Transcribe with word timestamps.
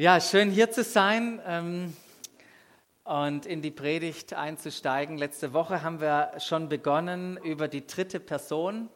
Ja, 0.00 0.20
schön 0.20 0.52
hier 0.52 0.70
zu 0.70 0.84
sein 0.84 1.42
ähm, 1.44 1.96
und 3.02 3.46
in 3.46 3.62
die 3.62 3.72
Predigt 3.72 4.32
einzusteigen. 4.32 5.18
Letzte 5.18 5.52
Woche 5.52 5.82
haben 5.82 6.00
wir 6.00 6.30
schon 6.38 6.68
begonnen, 6.68 7.36
über 7.38 7.66
die 7.66 7.84
dritte 7.84 8.20
Person 8.20 8.90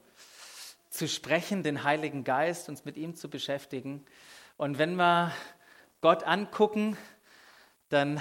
zu 0.90 1.08
sprechen, 1.08 1.64
den 1.64 1.82
Heiligen 1.82 2.22
Geist, 2.22 2.68
uns 2.68 2.84
mit 2.84 2.96
ihm 2.96 3.16
zu 3.16 3.28
beschäftigen. 3.28 4.06
Und 4.56 4.78
wenn 4.78 4.94
wir 4.94 5.32
Gott 6.02 6.22
angucken, 6.22 6.96
dann 7.88 8.20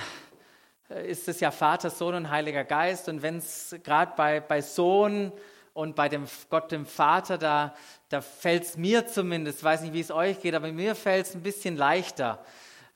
äh, 0.90 1.08
ist 1.08 1.28
es 1.28 1.40
ja 1.40 1.52
Vater, 1.52 1.92
Sohn 1.92 2.16
und 2.16 2.32
Heiliger 2.32 2.64
Geist. 2.64 3.08
Und 3.10 3.22
wenn 3.22 3.38
es 3.38 3.76
gerade 3.84 4.14
bei, 4.18 4.40
bei 4.40 4.64
Sohn 4.64 5.32
und 5.76 5.96
bei 5.96 6.10
dem 6.10 6.26
Gott, 6.50 6.72
dem 6.72 6.88
Vater, 6.88 7.38
da, 7.38 7.76
da 8.10 8.22
fällt 8.22 8.64
es 8.64 8.76
mir 8.76 9.06
zumindest, 9.06 9.64
weiß 9.64 9.82
nicht, 9.82 9.94
wie 9.94 10.00
es 10.00 10.10
euch 10.10 10.40
geht, 10.40 10.56
aber 10.56 10.72
mir 10.72 10.96
fällt 10.96 11.28
es 11.28 11.36
ein 11.36 11.44
bisschen 11.44 11.78
leichter, 11.78 12.44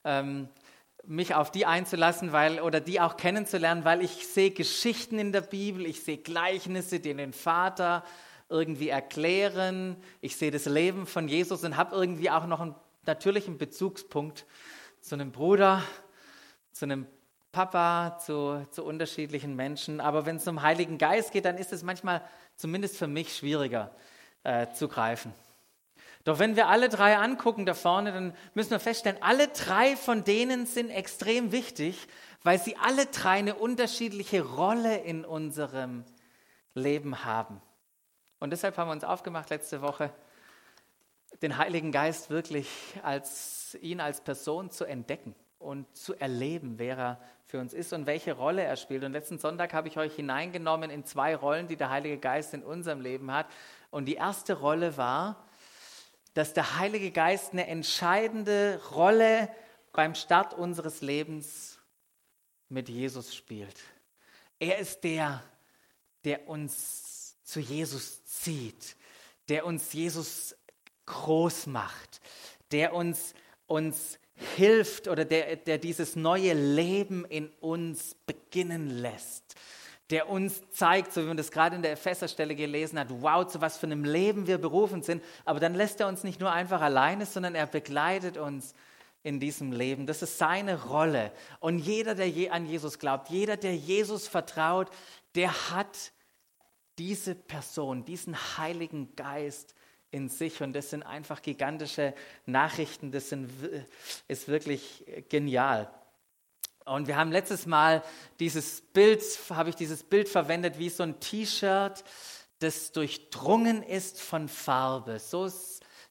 ähm, 0.06 0.48
mich 1.04 1.34
auf 1.34 1.50
die 1.50 1.66
einzulassen, 1.66 2.32
weil 2.32 2.60
oder 2.60 2.80
die 2.80 3.00
auch 3.00 3.16
kennenzulernen, 3.16 3.84
weil 3.84 4.02
ich 4.02 4.26
sehe 4.26 4.50
Geschichten 4.50 5.18
in 5.18 5.32
der 5.32 5.42
Bibel, 5.42 5.84
ich 5.84 6.02
sehe 6.02 6.18
Gleichnisse, 6.18 7.00
die 7.00 7.14
den 7.14 7.32
Vater 7.32 8.04
irgendwie 8.48 8.88
erklären, 8.88 9.96
ich 10.20 10.36
sehe 10.36 10.50
das 10.50 10.66
Leben 10.66 11.06
von 11.06 11.28
Jesus 11.28 11.64
und 11.64 11.76
habe 11.76 11.94
irgendwie 11.94 12.30
auch 12.30 12.46
noch 12.46 12.60
einen 12.60 12.74
natürlichen 13.04 13.58
Bezugspunkt 13.58 14.46
zu 15.00 15.14
einem 15.14 15.32
Bruder, 15.32 15.82
zu 16.72 16.84
einem 16.84 17.06
Papa, 17.52 18.18
zu, 18.18 18.66
zu 18.70 18.84
unterschiedlichen 18.84 19.56
Menschen. 19.56 20.00
Aber 20.00 20.26
wenn 20.26 20.36
es 20.36 20.46
um 20.46 20.62
Heiligen 20.62 20.98
Geist 20.98 21.32
geht, 21.32 21.44
dann 21.44 21.56
ist 21.56 21.72
es 21.72 21.82
manchmal 21.82 22.22
zumindest 22.56 22.96
für 22.96 23.06
mich 23.06 23.36
schwieriger 23.36 23.94
äh, 24.42 24.66
zu 24.72 24.88
greifen. 24.88 25.32
Doch 26.26 26.40
wenn 26.40 26.56
wir 26.56 26.66
alle 26.66 26.88
drei 26.88 27.16
angucken 27.16 27.66
da 27.66 27.74
vorne, 27.74 28.10
dann 28.12 28.34
müssen 28.52 28.72
wir 28.72 28.80
feststellen, 28.80 29.22
alle 29.22 29.46
drei 29.46 29.94
von 29.94 30.24
denen 30.24 30.66
sind 30.66 30.90
extrem 30.90 31.52
wichtig, 31.52 32.08
weil 32.42 32.58
sie 32.58 32.76
alle 32.78 33.06
drei 33.06 33.38
eine 33.38 33.54
unterschiedliche 33.54 34.42
Rolle 34.42 34.96
in 34.98 35.24
unserem 35.24 36.04
Leben 36.74 37.24
haben. 37.24 37.62
Und 38.40 38.50
deshalb 38.50 38.76
haben 38.76 38.88
wir 38.88 38.92
uns 38.92 39.04
aufgemacht 39.04 39.50
letzte 39.50 39.82
Woche, 39.82 40.10
den 41.42 41.58
Heiligen 41.58 41.92
Geist 41.92 42.28
wirklich 42.28 42.68
als 43.04 43.78
ihn 43.80 44.00
als 44.00 44.20
Person 44.20 44.72
zu 44.72 44.84
entdecken 44.84 45.36
und 45.60 45.96
zu 45.96 46.12
erleben, 46.16 46.74
wer 46.78 46.98
er 46.98 47.20
für 47.46 47.60
uns 47.60 47.72
ist 47.72 47.92
und 47.92 48.06
welche 48.06 48.32
Rolle 48.32 48.64
er 48.64 48.74
spielt. 48.74 49.04
Und 49.04 49.12
letzten 49.12 49.38
Sonntag 49.38 49.72
habe 49.72 49.86
ich 49.86 49.96
euch 49.96 50.16
hineingenommen 50.16 50.90
in 50.90 51.04
zwei 51.04 51.36
Rollen, 51.36 51.68
die 51.68 51.76
der 51.76 51.90
Heilige 51.90 52.18
Geist 52.18 52.52
in 52.52 52.64
unserem 52.64 53.00
Leben 53.00 53.30
hat. 53.30 53.46
Und 53.92 54.06
die 54.06 54.14
erste 54.14 54.54
Rolle 54.54 54.96
war, 54.96 55.45
dass 56.36 56.52
der 56.52 56.78
Heilige 56.78 57.12
Geist 57.12 57.52
eine 57.52 57.66
entscheidende 57.66 58.78
Rolle 58.92 59.48
beim 59.92 60.14
Start 60.14 60.52
unseres 60.52 61.00
Lebens 61.00 61.78
mit 62.68 62.90
Jesus 62.90 63.34
spielt. 63.34 63.80
Er 64.58 64.78
ist 64.78 65.02
der, 65.02 65.42
der 66.24 66.46
uns 66.46 67.38
zu 67.42 67.58
Jesus 67.58 68.22
zieht, 68.26 68.96
der 69.48 69.64
uns 69.64 69.94
Jesus 69.94 70.54
groß 71.06 71.68
macht, 71.68 72.20
der 72.70 72.92
uns, 72.92 73.32
uns 73.66 74.18
hilft 74.56 75.08
oder 75.08 75.24
der, 75.24 75.56
der 75.56 75.78
dieses 75.78 76.16
neue 76.16 76.52
Leben 76.52 77.24
in 77.24 77.48
uns 77.60 78.14
beginnen 78.26 78.90
lässt 78.90 79.54
der 80.10 80.28
uns 80.28 80.62
zeigt, 80.70 81.12
so 81.12 81.22
wie 81.22 81.26
man 81.26 81.36
das 81.36 81.50
gerade 81.50 81.74
in 81.74 81.82
der 81.82 81.92
Epheserstelle 81.92 82.54
gelesen 82.54 82.98
hat, 82.98 83.08
wow, 83.10 83.46
zu 83.46 83.60
was 83.60 83.76
für 83.76 83.86
einem 83.86 84.04
Leben 84.04 84.46
wir 84.46 84.58
berufen 84.58 85.02
sind. 85.02 85.22
Aber 85.44 85.58
dann 85.58 85.74
lässt 85.74 86.00
er 86.00 86.08
uns 86.08 86.22
nicht 86.22 86.40
nur 86.40 86.52
einfach 86.52 86.80
alleine, 86.80 87.26
sondern 87.26 87.54
er 87.54 87.66
begleitet 87.66 88.36
uns 88.36 88.74
in 89.24 89.40
diesem 89.40 89.72
Leben. 89.72 90.06
Das 90.06 90.22
ist 90.22 90.38
seine 90.38 90.84
Rolle. 90.84 91.32
Und 91.58 91.80
jeder, 91.80 92.14
der 92.14 92.28
je 92.28 92.50
an 92.50 92.66
Jesus 92.66 93.00
glaubt, 93.00 93.28
jeder, 93.28 93.56
der 93.56 93.74
Jesus 93.74 94.28
vertraut, 94.28 94.88
der 95.34 95.70
hat 95.72 96.12
diese 96.98 97.34
Person, 97.34 98.04
diesen 98.04 98.36
Heiligen 98.56 99.16
Geist 99.16 99.74
in 100.12 100.28
sich. 100.28 100.62
Und 100.62 100.72
das 100.74 100.90
sind 100.90 101.02
einfach 101.02 101.42
gigantische 101.42 102.14
Nachrichten. 102.46 103.10
Das 103.10 103.28
sind, 103.28 103.50
ist 104.28 104.46
wirklich 104.46 105.04
genial. 105.28 105.90
Und 106.86 107.08
wir 107.08 107.16
haben 107.16 107.32
letztes 107.32 107.66
Mal 107.66 108.02
dieses 108.38 108.80
Bild, 108.80 109.20
habe 109.50 109.70
ich 109.70 109.74
dieses 109.74 110.04
Bild 110.04 110.28
verwendet, 110.28 110.78
wie 110.78 110.88
so 110.88 111.02
ein 111.02 111.18
T-Shirt, 111.18 112.04
das 112.60 112.92
durchdrungen 112.92 113.82
ist 113.82 114.20
von 114.20 114.48
Farbe. 114.48 115.18
So, 115.18 115.50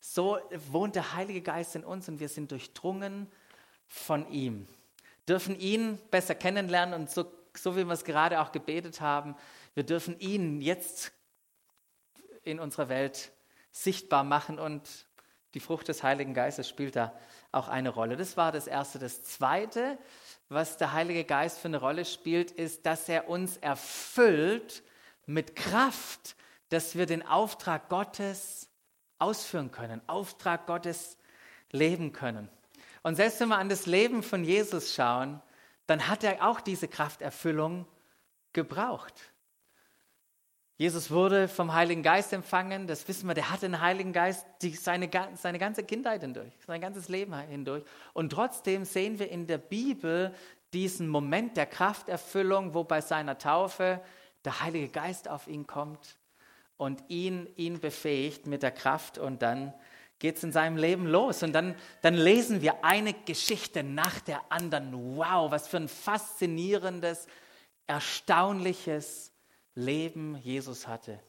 so 0.01 0.37
wohnt 0.69 0.95
der 0.95 1.15
Heilige 1.15 1.41
Geist 1.41 1.75
in 1.77 1.85
uns 1.85 2.09
und 2.09 2.19
wir 2.19 2.27
sind 2.27 2.51
durchdrungen 2.51 3.31
von 3.87 4.29
ihm. 4.29 4.67
Dürfen 5.29 5.57
ihn 5.57 5.97
besser 6.11 6.35
kennenlernen 6.35 6.93
und 6.93 7.09
so, 7.09 7.25
so 7.55 7.77
wie 7.77 7.85
wir 7.85 7.93
es 7.93 8.03
gerade 8.03 8.41
auch 8.41 8.51
gebetet 8.51 8.99
haben, 8.99 9.35
wir 9.75 9.83
dürfen 9.83 10.19
ihn 10.19 10.61
jetzt 10.61 11.13
in 12.43 12.59
unserer 12.59 12.89
Welt 12.89 13.31
sichtbar 13.71 14.25
machen 14.25 14.59
und 14.59 15.07
die 15.53 15.61
Frucht 15.61 15.87
des 15.87 16.03
Heiligen 16.03 16.33
Geistes 16.33 16.67
spielt 16.67 16.97
da 16.97 17.17
auch 17.53 17.69
eine 17.69 17.89
Rolle. 17.89 18.17
Das 18.17 18.35
war 18.35 18.51
das 18.51 18.67
Erste. 18.67 18.99
Das 18.99 19.23
Zweite, 19.23 19.97
was 20.49 20.77
der 20.77 20.93
Heilige 20.93 21.23
Geist 21.23 21.59
für 21.59 21.67
eine 21.67 21.77
Rolle 21.77 22.05
spielt, 22.05 22.51
ist, 22.51 22.85
dass 22.85 23.09
er 23.09 23.29
uns 23.29 23.57
erfüllt 23.57 24.83
mit 25.25 25.55
Kraft, 25.55 26.35
dass 26.69 26.95
wir 26.95 27.05
den 27.05 27.25
Auftrag 27.25 27.89
Gottes 27.89 28.69
ausführen 29.17 29.71
können, 29.71 30.01
Auftrag 30.07 30.67
Gottes 30.67 31.17
leben 31.71 32.11
können. 32.11 32.49
Und 33.01 33.15
selbst 33.15 33.39
wenn 33.39 33.49
wir 33.49 33.57
an 33.57 33.69
das 33.69 33.85
Leben 33.85 34.23
von 34.23 34.43
Jesus 34.43 34.93
schauen, 34.93 35.41
dann 35.87 36.07
hat 36.07 36.23
er 36.23 36.47
auch 36.47 36.61
diese 36.61 36.87
Krafterfüllung 36.87 37.87
gebraucht. 38.53 39.13
Jesus 40.77 41.09
wurde 41.09 41.47
vom 41.47 41.73
Heiligen 41.73 42.03
Geist 42.03 42.33
empfangen, 42.33 42.85
das 42.85 43.07
wissen 43.07 43.27
wir, 43.27 43.33
der 43.33 43.49
hatte 43.49 43.65
den 43.65 43.79
Heiligen 43.79 44.11
Geist 44.11 44.45
die, 44.61 44.71
seine, 44.71 45.09
seine 45.35 45.57
ganze 45.57 45.85
Kindheit 45.85 46.19
hindurch, 46.19 46.51
sein 46.67 46.81
ganzes 46.81 47.07
Leben 47.07 47.33
hindurch. 47.33 47.83
Und 48.11 48.31
trotzdem 48.31 48.83
sehen 48.83 49.17
wir 49.17 49.29
in 49.29 49.47
der 49.47 49.57
Bibel 49.57 50.33
diesen 50.73 51.07
Moment 51.07 51.55
der 51.55 51.65
Krafterfüllung, 51.65 52.73
wo 52.73 52.83
bei 52.83 52.99
seiner 52.99 53.37
Taufe 53.37 54.01
der 54.43 54.59
Heilige 54.59 54.89
Geist 54.89 55.29
auf 55.29 55.47
ihn 55.47 55.65
kommt 55.65 56.17
und 56.75 57.01
ihn, 57.07 57.47
ihn 57.55 57.79
befähigt 57.79 58.45
mit 58.45 58.61
der 58.61 58.71
Kraft 58.71 59.17
und 59.17 59.41
dann 59.41 59.73
geht 60.19 60.37
es 60.37 60.43
in 60.43 60.51
seinem 60.51 60.75
Leben 60.75 61.07
los. 61.07 61.41
Und 61.41 61.53
dann, 61.53 61.75
dann 62.01 62.15
lesen 62.15 62.61
wir 62.61 62.83
eine 62.83 63.13
Geschichte 63.13 63.81
nach 63.81 64.19
der 64.19 64.41
anderen. 64.49 65.15
Wow, 65.15 65.51
was 65.51 65.69
für 65.69 65.77
ein 65.77 65.87
faszinierendes, 65.87 67.27
erstaunliches 67.87 69.34
Leben 69.75 70.37
Jesus 70.37 70.87
hatte. 70.87 71.19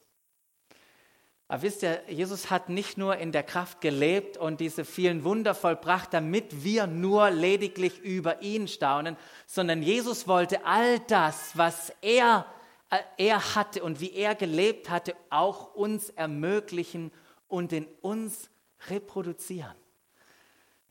Aber 1.48 1.62
wisst 1.62 1.82
ihr, 1.82 2.02
Jesus 2.08 2.50
hat 2.50 2.68
nicht 2.68 2.98
nur 2.98 3.18
in 3.18 3.30
der 3.30 3.44
Kraft 3.44 3.80
gelebt 3.80 4.36
und 4.36 4.60
diese 4.60 4.84
vielen 4.84 5.22
Wunder 5.22 5.54
vollbracht, 5.54 6.12
damit 6.12 6.64
wir 6.64 6.88
nur 6.88 7.30
lediglich 7.30 8.00
über 8.00 8.42
ihn 8.42 8.66
staunen, 8.66 9.16
sondern 9.46 9.80
Jesus 9.80 10.26
wollte 10.26 10.64
all 10.64 10.98
das, 11.00 11.56
was 11.56 11.92
er, 12.00 12.46
äh, 12.90 12.98
er 13.16 13.54
hatte 13.54 13.84
und 13.84 14.00
wie 14.00 14.12
er 14.12 14.34
gelebt 14.34 14.90
hatte, 14.90 15.14
auch 15.30 15.74
uns 15.74 16.10
ermöglichen 16.10 17.12
und 17.46 17.72
in 17.72 17.86
uns 18.00 18.50
reproduzieren. 18.88 19.74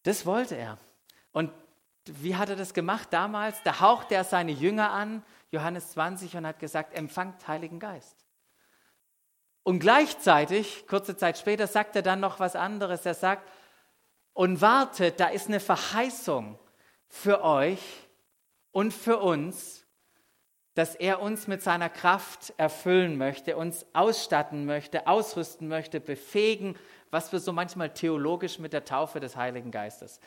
Das 0.04 0.26
wollte 0.26 0.56
er. 0.56 0.78
Und 1.34 1.52
wie 2.06 2.36
hat 2.38 2.50
er 2.50 2.56
das 2.56 2.74
gemacht 2.74 3.10
damals? 3.12 3.62
Da 3.64 3.82
hauchte 3.82 4.16
er 4.16 4.24
seine 4.24 4.52
Jünger 4.52 4.92
an 4.92 5.22
Johannes 5.56 5.92
20 5.92 6.38
und 6.38 6.46
hat 6.46 6.60
gesagt, 6.60 6.94
empfangt 6.94 7.48
Heiligen 7.48 7.80
Geist. 7.80 8.26
Und 9.64 9.80
gleichzeitig, 9.80 10.86
kurze 10.88 11.18
Zeit 11.18 11.40
später, 11.40 11.66
sagt 11.66 11.96
er 11.96 12.04
dann 12.04 12.20
noch 12.20 12.40
was 12.40 12.56
anderes. 12.56 13.06
Er 13.06 13.16
sagt, 13.16 13.50
und 14.34 14.62
wartet, 14.62 15.20
da 15.20 15.28
ist 15.28 15.48
eine 15.48 15.60
Verheißung 15.60 16.60
für 17.08 17.44
euch 17.44 17.82
und 18.72 18.94
für 18.94 19.18
uns, 19.18 19.86
dass 20.76 20.94
er 20.94 21.22
uns 21.22 21.48
mit 21.48 21.64
seiner 21.64 21.90
Kraft 21.90 22.54
erfüllen 22.58 23.18
möchte, 23.18 23.56
uns 23.56 23.86
ausstatten 23.94 24.66
möchte, 24.66 25.08
ausrüsten 25.08 25.70
möchte, 25.70 26.02
befähigen, 26.02 26.78
was 27.10 27.32
wir 27.32 27.40
so 27.40 27.54
manchmal 27.54 27.94
theologisch 27.94 28.60
mit 28.60 28.74
der 28.74 28.84
Taufe 28.84 29.22
des 29.22 29.38
Heiligen 29.38 29.72
Geistes 29.72 30.20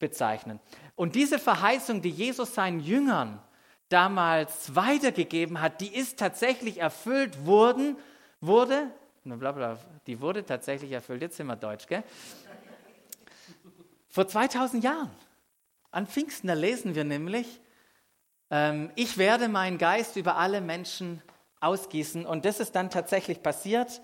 bezeichnen. 0.00 0.60
Und 0.96 1.14
diese 1.14 1.38
Verheißung, 1.38 2.02
die 2.02 2.10
Jesus 2.10 2.54
seinen 2.54 2.80
Jüngern 2.80 3.40
damals 3.88 4.74
weitergegeben 4.74 5.60
hat, 5.60 5.80
die 5.80 5.94
ist 5.94 6.18
tatsächlich 6.18 6.78
erfüllt 6.78 7.46
worden, 7.46 7.96
wurde, 8.40 8.90
blablabla, 9.24 9.78
die 10.06 10.20
wurde 10.20 10.44
tatsächlich 10.44 10.92
erfüllt, 10.92 11.22
jetzt 11.22 11.36
sind 11.36 11.46
wir 11.46 11.56
deutsch, 11.56 11.86
gell? 11.86 12.02
Vor 14.08 14.26
2000 14.26 14.82
Jahren. 14.82 15.10
An 15.90 16.06
Pfingsten, 16.06 16.48
da 16.48 16.54
lesen 16.54 16.94
wir 16.94 17.04
nämlich, 17.04 17.60
ähm, 18.50 18.90
ich 18.94 19.18
werde 19.18 19.48
meinen 19.48 19.78
Geist 19.78 20.16
über 20.16 20.36
alle 20.36 20.60
Menschen 20.60 21.22
ausgießen. 21.60 22.26
Und 22.26 22.44
das 22.44 22.60
ist 22.60 22.74
dann 22.74 22.90
tatsächlich 22.90 23.42
passiert. 23.42 24.00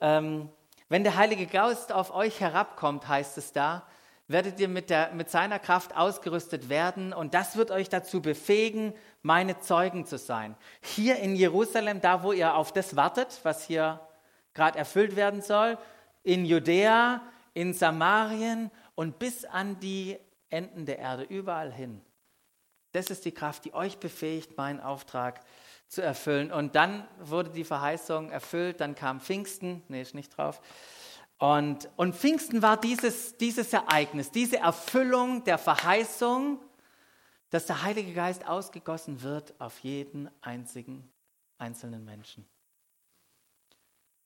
Ähm, 0.00 0.50
wenn 0.88 1.04
der 1.04 1.16
Heilige 1.16 1.46
Geist 1.46 1.92
auf 1.92 2.14
euch 2.14 2.40
herabkommt, 2.40 3.08
heißt 3.08 3.38
es 3.38 3.52
da, 3.52 3.86
werdet 4.28 4.58
ihr 4.60 4.68
mit, 4.68 4.90
der, 4.90 5.12
mit 5.12 5.30
seiner 5.30 5.58
Kraft 5.58 5.96
ausgerüstet 5.96 6.68
werden 6.68 7.12
und 7.12 7.34
das 7.34 7.56
wird 7.56 7.70
euch 7.70 7.88
dazu 7.88 8.20
befähigen, 8.20 8.92
meine 9.26 9.58
Zeugen 9.58 10.06
zu 10.06 10.18
sein. 10.18 10.56
Hier 10.80 11.18
in 11.18 11.34
Jerusalem, 11.34 12.00
da 12.00 12.22
wo 12.22 12.32
ihr 12.32 12.54
auf 12.54 12.72
das 12.72 12.94
wartet, 12.94 13.40
was 13.42 13.66
hier 13.66 14.00
gerade 14.54 14.78
erfüllt 14.78 15.16
werden 15.16 15.42
soll, 15.42 15.76
in 16.22 16.46
Judäa, 16.46 17.20
in 17.52 17.74
Samarien 17.74 18.70
und 18.94 19.18
bis 19.18 19.44
an 19.44 19.80
die 19.80 20.16
Enden 20.48 20.86
der 20.86 20.98
Erde, 20.98 21.24
überall 21.24 21.72
hin. 21.72 22.00
Das 22.92 23.10
ist 23.10 23.24
die 23.24 23.32
Kraft, 23.32 23.64
die 23.64 23.74
euch 23.74 23.98
befähigt, 23.98 24.56
meinen 24.56 24.80
Auftrag 24.80 25.40
zu 25.88 26.02
erfüllen. 26.02 26.52
Und 26.52 26.76
dann 26.76 27.06
wurde 27.20 27.50
die 27.50 27.64
Verheißung 27.64 28.30
erfüllt, 28.30 28.80
dann 28.80 28.94
kam 28.94 29.20
Pfingsten, 29.20 29.82
nee, 29.88 30.02
ist 30.02 30.14
nicht 30.14 30.36
drauf. 30.36 30.60
Und, 31.38 31.90
und 31.96 32.14
Pfingsten 32.14 32.62
war 32.62 32.78
dieses, 32.78 33.36
dieses 33.36 33.72
Ereignis, 33.72 34.30
diese 34.30 34.58
Erfüllung 34.58 35.44
der 35.44 35.58
Verheißung, 35.58 36.60
dass 37.50 37.66
der 37.66 37.82
Heilige 37.82 38.12
Geist 38.12 38.46
ausgegossen 38.46 39.22
wird 39.22 39.54
auf 39.60 39.78
jeden 39.80 40.30
einzigen 40.40 41.08
einzelnen 41.58 42.04
Menschen. 42.04 42.46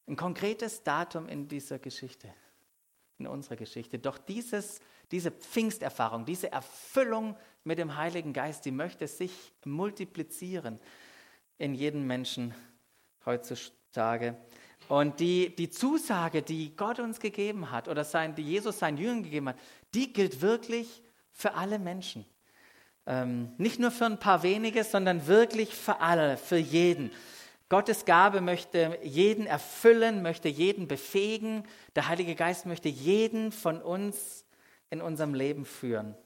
Ein 0.06 0.16
konkretes 0.16 0.82
Datum 0.82 1.28
in 1.28 1.46
dieser 1.46 1.78
Geschichte, 1.78 2.32
in 3.18 3.26
unserer 3.26 3.56
Geschichte. 3.56 3.98
Doch 3.98 4.18
dieses, 4.18 4.80
diese 5.12 5.30
Pfingsterfahrung, 5.30 6.24
diese 6.24 6.50
Erfüllung 6.50 7.36
mit 7.62 7.78
dem 7.78 7.96
Heiligen 7.96 8.32
Geist, 8.32 8.64
die 8.64 8.72
möchte 8.72 9.06
sich 9.06 9.52
multiplizieren 9.64 10.80
in 11.58 11.74
jedem 11.74 12.06
Menschen 12.06 12.54
heutzutage. 13.24 14.36
Und 14.88 15.20
die, 15.20 15.54
die 15.54 15.70
Zusage, 15.70 16.42
die 16.42 16.74
Gott 16.74 16.98
uns 16.98 17.20
gegeben 17.20 17.70
hat 17.70 17.86
oder 17.86 18.04
sein, 18.04 18.34
die 18.34 18.42
Jesus 18.42 18.80
seinen 18.80 18.96
Jüngern 18.96 19.22
gegeben 19.22 19.50
hat, 19.50 19.58
die 19.94 20.12
gilt 20.12 20.40
wirklich 20.40 21.02
für 21.30 21.54
alle 21.54 21.78
Menschen. 21.78 22.24
Ähm, 23.06 23.52
nicht 23.58 23.78
nur 23.78 23.90
für 23.90 24.06
ein 24.06 24.18
paar 24.18 24.42
wenige, 24.42 24.84
sondern 24.84 25.26
wirklich 25.26 25.74
für 25.74 26.00
alle, 26.00 26.36
für 26.36 26.56
jeden. 26.56 27.10
Gottes 27.68 28.04
Gabe 28.04 28.40
möchte 28.40 28.98
jeden 29.02 29.46
erfüllen, 29.46 30.22
möchte 30.22 30.48
jeden 30.48 30.88
befähigen. 30.88 31.64
Der 31.94 32.08
Heilige 32.08 32.34
Geist 32.34 32.66
möchte 32.66 32.88
jeden 32.88 33.52
von 33.52 33.80
uns 33.80 34.44
in 34.90 35.00
unserem 35.00 35.34
Leben 35.34 35.64
führen. 35.64 36.16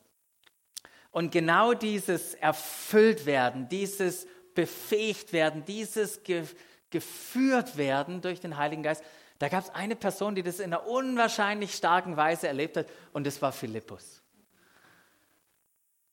Und 1.10 1.30
genau 1.30 1.74
dieses 1.74 2.34
erfüllt 2.34 3.26
werden, 3.26 3.68
dieses 3.68 4.26
befähigt 4.54 5.32
werden, 5.32 5.64
dieses 5.64 6.22
ge 6.22 6.44
geführt 6.90 7.76
werden 7.76 8.20
durch 8.20 8.38
den 8.38 8.56
Heiligen 8.56 8.84
Geist, 8.84 9.02
da 9.40 9.48
gab 9.48 9.64
es 9.64 9.70
eine 9.70 9.96
Person, 9.96 10.36
die 10.36 10.44
das 10.44 10.60
in 10.60 10.72
einer 10.72 10.86
unwahrscheinlich 10.86 11.74
starken 11.74 12.16
Weise 12.16 12.46
erlebt 12.46 12.76
hat, 12.76 12.86
und 13.12 13.26
das 13.26 13.42
war 13.42 13.50
Philippus. 13.50 14.22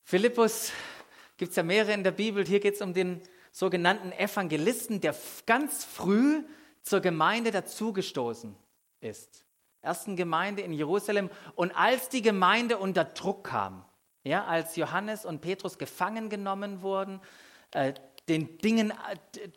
Philippus 0.03 0.71
gibt 1.37 1.51
es 1.51 1.55
ja 1.55 1.63
mehrere 1.63 1.93
in 1.93 2.03
der 2.03 2.11
Bibel. 2.11 2.45
Hier 2.45 2.59
geht 2.59 2.75
es 2.75 2.81
um 2.81 2.93
den 2.93 3.21
sogenannten 3.51 4.11
Evangelisten, 4.11 5.01
der 5.01 5.15
ganz 5.45 5.83
früh 5.83 6.43
zur 6.81 6.99
Gemeinde 7.01 7.51
dazugestoßen 7.51 8.55
ist. 9.01 9.45
Ersten 9.81 10.15
Gemeinde 10.15 10.61
in 10.61 10.73
Jerusalem. 10.73 11.29
Und 11.55 11.71
als 11.71 12.09
die 12.09 12.21
Gemeinde 12.21 12.77
unter 12.77 13.03
Druck 13.03 13.45
kam, 13.45 13.85
ja, 14.23 14.45
als 14.45 14.75
Johannes 14.75 15.25
und 15.25 15.41
Petrus 15.41 15.77
gefangen 15.77 16.29
genommen 16.29 16.81
wurden, 16.81 17.19
äh, 17.71 17.93
den, 18.29 18.57
Dingen, 18.59 18.93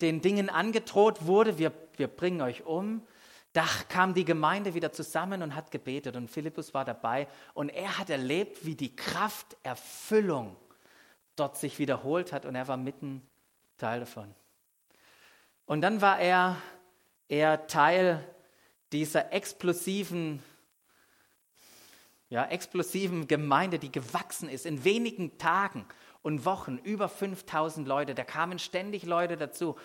den 0.00 0.22
Dingen 0.22 0.48
angedroht 0.48 1.26
wurde, 1.26 1.58
wir, 1.58 1.72
wir 1.96 2.08
bringen 2.08 2.40
euch 2.40 2.64
um, 2.64 3.06
da 3.54 3.64
kam 3.88 4.14
die 4.14 4.24
Gemeinde 4.24 4.74
wieder 4.74 4.92
zusammen 4.92 5.40
und 5.40 5.54
hat 5.54 5.70
gebetet 5.70 6.16
und 6.16 6.28
Philippus 6.28 6.74
war 6.74 6.84
dabei 6.84 7.28
und 7.54 7.68
er 7.68 7.98
hat 7.98 8.10
erlebt, 8.10 8.66
wie 8.66 8.74
die 8.74 8.94
Krafterfüllung 8.94 10.56
dort 11.36 11.56
sich 11.56 11.78
wiederholt 11.78 12.32
hat 12.32 12.46
und 12.46 12.56
er 12.56 12.66
war 12.66 12.76
mitten 12.76 13.22
Teil 13.78 14.00
davon. 14.00 14.34
Und 15.66 15.82
dann 15.82 16.00
war 16.00 16.18
er, 16.18 16.56
er 17.28 17.68
Teil 17.68 18.24
dieser 18.92 19.32
explosiven, 19.32 20.42
ja, 22.30 22.46
explosiven 22.46 23.28
Gemeinde, 23.28 23.78
die 23.78 23.92
gewachsen 23.92 24.48
ist 24.48 24.66
in 24.66 24.82
wenigen 24.82 25.38
Tagen 25.38 25.86
und 26.22 26.44
Wochen, 26.44 26.78
über 26.78 27.08
5000 27.08 27.86
Leute. 27.86 28.16
Da 28.16 28.24
kamen 28.24 28.58
ständig 28.58 29.04
Leute 29.04 29.36
dazu. 29.36 29.76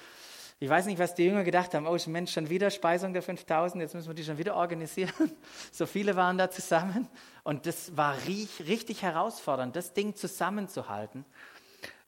Ich 0.61 0.67
weiß 0.67 0.88
nicht, 0.88 1.00
was 1.00 1.15
die 1.15 1.23
Jünger 1.23 1.45
gedacht 1.45 1.73
haben. 1.73 1.88
Oh, 1.88 1.97
Mensch, 2.07 2.33
schon 2.33 2.50
wieder 2.50 2.69
Speisung 2.69 3.13
der 3.13 3.21
5000, 3.21 3.81
jetzt 3.81 3.95
müssen 3.95 4.09
wir 4.09 4.13
die 4.13 4.25
schon 4.25 4.38
wieder 4.38 4.56
organisieren. 4.56 5.13
So 5.71 5.85
viele 5.85 6.17
waren 6.17 6.38
da 6.38 6.51
zusammen. 6.51 7.07
Und 7.44 7.65
das 7.65 7.95
war 7.95 8.17
richtig 8.27 9.01
herausfordernd, 9.01 9.75
das 9.75 9.94
Ding 9.94 10.15
zusammenzuhalten. 10.15 11.23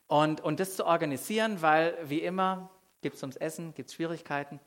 Und, 0.08 0.42
und 0.42 0.60
das 0.60 0.76
zu 0.76 0.86
organisieren, 0.86 1.62
weil 1.62 1.98
wie 2.04 2.20
immer 2.20 2.70
gibt 3.02 3.16
es 3.16 3.24
ums 3.24 3.38
Essen, 3.38 3.74
gibt 3.74 3.90
es 3.90 3.96
Schwierigkeiten. 3.96 4.60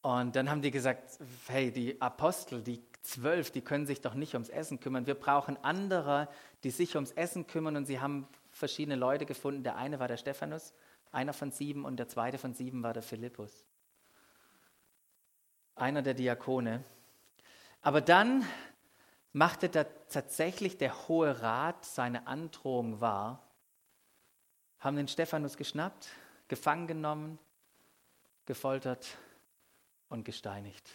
Und 0.00 0.34
dann 0.34 0.48
haben 0.48 0.62
die 0.62 0.70
gesagt, 0.70 1.18
hey, 1.48 1.70
die 1.70 2.00
Apostel, 2.00 2.62
die 2.62 2.82
zwölf, 3.02 3.50
die 3.50 3.60
können 3.60 3.84
sich 3.84 4.00
doch 4.00 4.14
nicht 4.14 4.32
ums 4.32 4.48
Essen 4.48 4.80
kümmern. 4.80 5.06
Wir 5.06 5.14
brauchen 5.14 5.58
andere, 5.62 6.28
die 6.64 6.70
sich 6.70 6.94
ums 6.94 7.10
Essen 7.12 7.46
kümmern. 7.46 7.76
Und 7.76 7.84
sie 7.84 8.00
haben 8.00 8.26
verschiedene 8.50 8.96
Leute 8.96 9.26
gefunden. 9.26 9.62
Der 9.62 9.76
eine 9.76 10.00
war 10.00 10.08
der 10.08 10.16
Stephanus, 10.16 10.72
einer 11.12 11.32
von 11.32 11.50
sieben, 11.50 11.84
und 11.84 11.96
der 11.96 12.08
zweite 12.08 12.38
von 12.38 12.54
sieben 12.54 12.82
war 12.82 12.92
der 12.92 13.02
Philippus. 13.02 13.64
Einer 15.74 16.02
der 16.02 16.14
Diakone. 16.14 16.84
Aber 17.82 18.00
dann 18.00 18.44
machte 19.32 19.68
da 19.68 19.84
tatsächlich 19.84 20.76
der 20.78 21.08
Hohe 21.08 21.40
Rat 21.42 21.84
seine 21.84 22.26
Androhung 22.26 23.00
wahr 23.00 23.46
haben 24.80 24.96
den 24.96 25.08
Stephanus 25.08 25.56
geschnappt, 25.56 26.08
gefangen 26.48 26.86
genommen, 26.86 27.38
gefoltert 28.46 29.18
und 30.08 30.24
gesteinigt. 30.24 30.90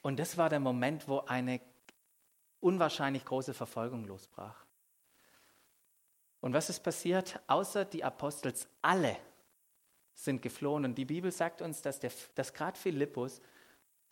Und 0.00 0.18
das 0.18 0.38
war 0.38 0.48
der 0.48 0.60
Moment, 0.60 1.06
wo 1.08 1.20
eine 1.20 1.60
unwahrscheinlich 2.60 3.24
große 3.24 3.54
Verfolgung 3.54 4.04
losbrach. 4.06 4.65
Und 6.40 6.52
was 6.52 6.70
ist 6.70 6.80
passiert? 6.80 7.40
Außer 7.46 7.84
die 7.84 8.04
Apostels, 8.04 8.68
alle 8.82 9.16
sind 10.14 10.42
geflohen. 10.42 10.84
Und 10.84 10.96
die 10.96 11.04
Bibel 11.04 11.30
sagt 11.30 11.62
uns, 11.62 11.82
dass, 11.82 12.00
dass 12.34 12.52
gerade 12.52 12.78
Philippus 12.78 13.40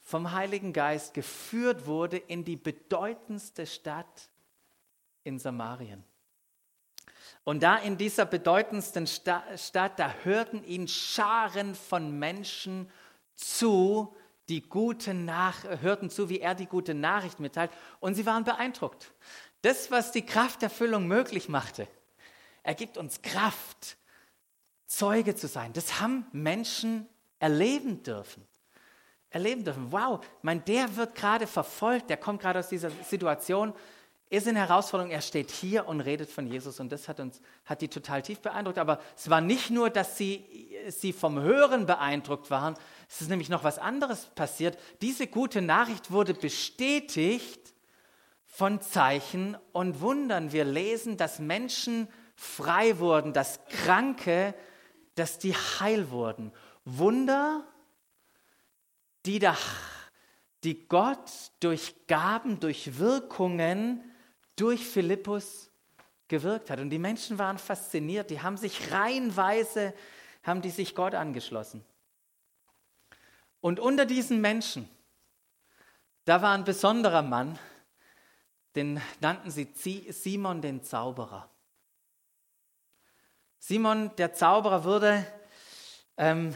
vom 0.01 0.33
Heiligen 0.33 0.73
Geist 0.73 1.15
geführt 1.15 1.87
wurde 1.87 2.19
in 2.19 2.45
die 2.45 2.57
bedeutendste 2.57 3.67
Stadt 3.67 4.29
in 5.25 5.39
Samarien. 5.39 6.05
Und 7.43 7.63
da 7.63 7.77
in 7.77 7.97
dieser 7.97 8.27
bedeutendsten 8.27 9.07
Stadt, 9.07 9.99
da 9.99 10.15
hörten 10.23 10.63
ihn 10.65 10.89
Scharen 10.89 11.75
von 11.75 12.19
Menschen 12.19 12.91
zu, 13.35 14.15
die 14.49 14.63
gute 14.63 15.15
Nach 15.15 15.65
hörten 15.81 16.11
zu, 16.11 16.29
wie 16.29 16.41
er 16.41 16.55
die 16.55 16.67
gute 16.67 16.95
Nachricht 16.95 17.41
mitteilt. 17.41 17.71
Und 18.01 18.15
sie 18.15 18.27
waren 18.27 18.45
beeindruckt. 18.45 19.13
Das, 19.63 19.91
was 19.91 20.13
die 20.13 20.27
Krafterfüllung 20.27 21.07
möglich 21.07 21.49
machte, 21.49 21.89
ergibt 22.65 22.99
uns 22.99 23.23
Kraft, 23.23 23.97
Zeuge 24.87 25.37
zu 25.37 25.47
sein. 25.47 25.73
Das 25.73 26.01
haben 26.01 26.27
Menschen 26.33 27.09
erleben 27.39 28.03
dürfen. 28.03 28.45
Erleben 29.31 29.65
dürfen. 29.65 29.93
Wow, 29.93 30.25
mein, 30.43 30.65
der 30.65 30.97
wird 30.97 31.15
gerade 31.15 31.47
verfolgt, 31.47 32.11
der 32.11 32.17
kommt 32.17 32.43
gerade 32.43 32.59
aus 32.59 32.69
dieser 32.69 32.91
Situation 33.09 33.73
ist 34.31 34.47
in 34.47 34.57
Herausforderung, 34.57 35.13
er 35.13 35.21
steht 35.21 35.51
hier 35.51 35.87
und 35.87 36.01
redet 36.01 36.31
von 36.31 36.47
Jesus 36.47 36.81
und 36.81 36.91
das 36.91 37.09
hat 37.09 37.21
uns, 37.21 37.41
hat 37.65 37.83
die 37.83 37.89
total 37.89 38.23
tief 38.23 38.41
beeindruckt. 38.41 38.79
Aber 38.79 39.01
es 39.17 39.31
war 39.31 39.41
nicht 39.41 39.71
nur, 39.71 39.91
dass 39.91 40.17
sie, 40.19 40.45
sie 40.89 41.13
vom 41.13 41.41
Hören 41.41 41.87
beeindruckt 41.87 42.51
waren, 42.51 42.75
es 43.09 43.21
ist 43.21 43.31
nämlich 43.31 43.49
noch 43.49 43.65
was 43.65 43.79
anderes 43.79 44.27
passiert. 44.35 44.79
Diese 45.03 45.27
gute 45.27 45.63
Nachricht 45.63 46.11
wurde 46.11 46.35
bestätigt 46.35 47.75
von 48.47 48.81
Zeichen 48.81 49.57
und 49.73 50.01
Wundern. 50.01 50.53
Wir 50.53 50.65
lesen, 50.65 51.17
dass 51.17 51.39
Menschen 51.39 52.09
frei 52.35 52.99
wurden, 52.99 53.33
dass 53.33 53.65
Kranke, 53.67 54.55
dass 55.15 55.39
die 55.39 55.55
heil 55.55 56.11
wurden. 56.11 56.53
Wunder, 56.85 57.67
die, 59.27 59.39
da, 59.39 59.57
die 60.65 60.87
Gott 60.89 61.31
durch 61.61 61.95
Gaben, 62.07 62.61
durch 62.61 62.99
Wirkungen 62.99 64.03
durch 64.57 64.87
Philippus 64.87 65.71
gewirkt 66.29 66.71
hat. 66.71 66.81
Und 66.81 66.91
die 66.91 66.99
Menschen 66.99 67.39
waren 67.39 67.59
fasziniert, 67.59 68.31
die 68.31 68.41
haben 68.41 68.57
sich 68.57 68.93
reihenweise, 68.93 69.95
haben 70.43 70.63
die 70.63 70.71
sich 70.71 70.95
Gott 70.95 71.15
angeschlossen. 71.15 71.85
Und 73.61 73.81
unter 73.81 74.07
diesen 74.07 74.41
Menschen, 74.41 74.89
da 76.25 76.43
war 76.43 76.55
ein 76.55 76.65
besonderer 76.65 77.23
Mann, 77.23 77.59
den 78.75 79.01
nannten 79.21 79.51
sie 79.51 79.69
Simon 80.11 80.61
den 80.61 80.83
Zauberer. 80.83 81.49
Simon 83.67 84.15
der 84.17 84.35
Zauberer 84.35 84.85
wurde, 84.85 85.25
ähm, 86.19 86.55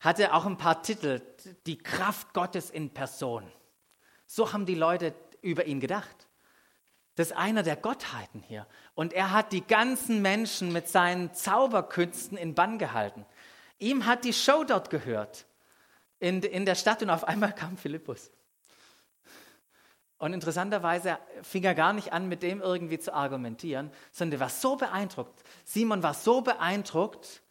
hatte 0.00 0.34
auch 0.34 0.44
ein 0.44 0.58
paar 0.58 0.82
Titel, 0.82 1.22
die 1.64 1.78
Kraft 1.78 2.34
Gottes 2.34 2.68
in 2.68 2.90
Person. 2.90 3.50
So 4.26 4.52
haben 4.52 4.66
die 4.66 4.74
Leute 4.74 5.14
über 5.40 5.64
ihn 5.64 5.80
gedacht. 5.80 6.28
Das 7.14 7.28
ist 7.28 7.36
einer 7.38 7.62
der 7.62 7.76
Gottheiten 7.76 8.42
hier. 8.42 8.66
Und 8.94 9.14
er 9.14 9.30
hat 9.30 9.52
die 9.52 9.66
ganzen 9.66 10.20
Menschen 10.20 10.74
mit 10.74 10.88
seinen 10.88 11.32
Zauberkünsten 11.32 12.36
in 12.36 12.54
Bann 12.54 12.78
gehalten. 12.78 13.24
Ihm 13.78 14.04
hat 14.04 14.26
die 14.26 14.34
Show 14.34 14.62
dort 14.62 14.90
gehört, 14.90 15.46
in, 16.18 16.42
in 16.42 16.66
der 16.66 16.74
Stadt, 16.74 17.02
und 17.02 17.08
auf 17.08 17.24
einmal 17.24 17.54
kam 17.54 17.78
Philippus. 17.78 18.30
Und 20.22 20.34
interessanterweise 20.34 21.18
fing 21.42 21.64
er 21.64 21.74
gar 21.74 21.92
nicht 21.92 22.12
an, 22.12 22.28
mit 22.28 22.44
dem 22.44 22.60
irgendwie 22.60 23.00
zu 23.00 23.12
argumentieren, 23.12 23.90
sondern 24.12 24.38
er 24.38 24.42
war 24.42 24.50
so 24.50 24.76
beeindruckt. 24.76 25.42
Simon 25.64 26.04
war 26.04 26.14
so 26.14 26.42
beeindruckt, 26.42 27.42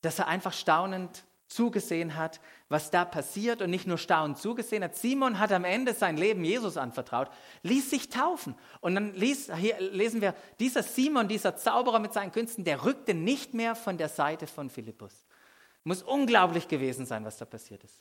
dass 0.00 0.20
er 0.20 0.28
einfach 0.28 0.52
staunend 0.52 1.24
zugesehen 1.48 2.14
hat, 2.14 2.40
was 2.68 2.92
da 2.92 3.04
passiert 3.04 3.62
und 3.62 3.70
nicht 3.70 3.88
nur 3.88 3.98
staunend 3.98 4.38
zugesehen 4.38 4.84
hat. 4.84 4.94
Simon 4.94 5.40
hat 5.40 5.50
am 5.50 5.64
Ende 5.64 5.92
sein 5.92 6.16
Leben 6.16 6.44
Jesus 6.44 6.76
anvertraut, 6.76 7.30
ließ 7.64 7.90
sich 7.90 8.10
taufen. 8.10 8.54
Und 8.80 8.94
dann 8.94 9.12
ließ, 9.14 9.52
hier 9.56 9.80
lesen 9.80 10.20
wir, 10.20 10.36
dieser 10.60 10.84
Simon, 10.84 11.26
dieser 11.26 11.56
Zauberer 11.56 11.98
mit 11.98 12.12
seinen 12.12 12.30
Künsten, 12.30 12.62
der 12.62 12.84
rückte 12.84 13.14
nicht 13.14 13.54
mehr 13.54 13.74
von 13.74 13.98
der 13.98 14.08
Seite 14.08 14.46
von 14.46 14.70
Philippus. 14.70 15.26
Muss 15.82 16.04
unglaublich 16.04 16.68
gewesen 16.68 17.06
sein, 17.06 17.24
was 17.24 17.38
da 17.38 17.44
passiert 17.44 17.82
ist. 17.82 18.00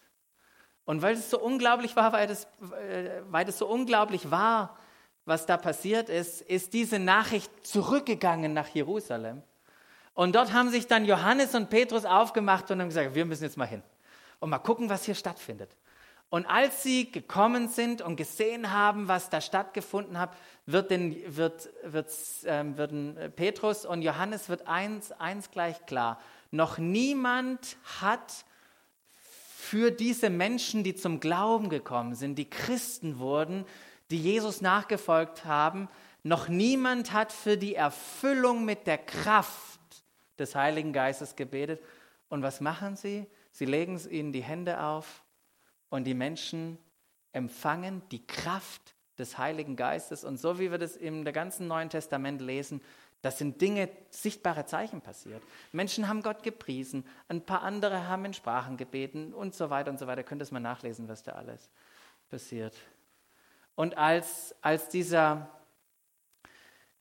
Und 0.86 1.02
weil 1.02 1.16
es 1.16 1.30
so 1.30 1.40
unglaublich 1.40 1.96
war, 1.96 2.12
weil 2.14 2.30
es, 2.30 2.46
äh, 2.90 3.22
weil 3.30 3.48
es 3.48 3.58
so 3.58 3.68
unglaublich 3.68 4.30
war, 4.32 4.78
was 5.26 5.46
da 5.46 5.58
passiert 5.58 6.10
ist, 6.10 6.42
ist 6.42 6.74
diese 6.74 7.00
Nachricht 7.00 7.52
zurückgegangen 7.66 8.54
nach 8.54 8.68
Jerusalem. 8.68 9.42
Und 10.14 10.36
dort 10.36 10.54
haben 10.54 10.70
sich 10.70 10.88
dann 10.88 11.06
Johannes 11.06 11.56
und 11.56 11.70
Petrus 11.70 12.06
aufgemacht 12.06 12.70
und 12.70 12.82
haben 12.82 12.90
gesagt, 12.90 13.16
wir 13.16 13.26
müssen 13.26 13.44
jetzt 13.44 13.58
mal 13.58 13.68
hin 13.68 13.82
und 14.40 14.50
mal 14.50 14.60
gucken, 14.60 14.90
was 14.90 15.06
hier 15.06 15.16
stattfindet. 15.16 15.76
Und 16.30 16.48
als 16.48 16.84
sie 16.84 17.12
gekommen 17.12 17.68
sind 17.68 18.02
und 18.02 18.16
gesehen 18.16 18.72
haben, 18.72 19.08
was 19.08 19.30
da 19.30 19.40
stattgefunden 19.40 20.20
hat, 20.20 20.36
wird 20.66 20.90
den, 20.90 21.16
wird, 21.38 21.70
wird, 21.84 22.12
ähm, 22.46 22.78
würden 22.78 23.32
Petrus 23.36 23.86
und 23.86 24.02
Johannes 24.02 24.50
wird 24.50 24.68
eins, 24.68 25.12
eins 25.12 25.52
gleich 25.52 25.86
klar. 25.86 26.20
Noch 26.50 26.80
niemand 26.80 27.78
hat 28.02 28.46
für 29.74 29.90
diese 29.90 30.30
Menschen, 30.30 30.84
die 30.84 30.94
zum 30.94 31.20
Glauben 31.20 31.68
gekommen 31.68 32.14
sind, 32.14 32.36
die 32.36 32.48
Christen 32.48 33.18
wurden, 33.18 33.66
die 34.12 34.22
Jesus 34.22 34.62
nachgefolgt 34.62 35.46
haben, 35.46 35.90
noch 36.22 36.48
niemand 36.48 37.12
hat 37.12 37.32
für 37.32 37.58
die 37.58 37.74
Erfüllung 37.74 38.66
mit 38.66 38.86
der 38.86 39.00
Kraft 39.00 39.80
des 40.38 40.54
Heiligen 40.54 40.94
Geistes 40.94 41.36
gebetet. 41.36 41.82
Und 42.30 42.44
was 42.44 42.62
machen 42.62 42.96
sie? 42.96 43.26
Sie 43.52 43.66
legen 43.66 44.00
ihnen 44.12 44.32
die 44.32 44.44
Hände 44.44 44.80
auf 44.80 45.24
und 45.90 46.04
die 46.04 46.14
Menschen 46.14 46.78
empfangen 47.32 48.04
die 48.12 48.28
Kraft 48.28 48.94
des 49.18 49.40
Heiligen 49.40 49.76
Geistes. 49.76 50.24
Und 50.24 50.38
so 50.38 50.60
wie 50.60 50.70
wir 50.70 50.78
das 50.78 50.96
im 50.96 51.24
ganzen 51.24 51.68
Neuen 51.68 51.90
Testament 51.90 52.42
lesen, 52.42 52.80
das 53.24 53.38
sind 53.38 53.62
Dinge, 53.62 53.90
sichtbare 54.10 54.66
Zeichen 54.66 55.02
passiert. 55.02 55.42
Menschen 55.72 56.10
haben 56.10 56.22
Gott 56.22 56.44
gepriesen, 56.44 57.08
ein 57.30 57.42
paar 57.42 57.64
andere 57.64 58.08
haben 58.08 58.26
in 58.26 58.34
Sprachen 58.34 58.76
gebeten 58.78 59.34
und 59.34 59.56
so 59.56 59.70
weiter 59.70 59.90
und 59.90 59.98
so 59.98 60.08
weiter. 60.08 60.24
Könnt 60.24 60.42
ihr 60.42 60.48
mal 60.52 60.60
nachlesen, 60.60 61.08
was 61.08 61.24
da 61.24 61.32
alles 61.32 61.70
passiert. 62.30 62.76
Und 63.76 63.98
als, 63.98 64.54
als 64.62 64.90
dieser, 64.90 65.50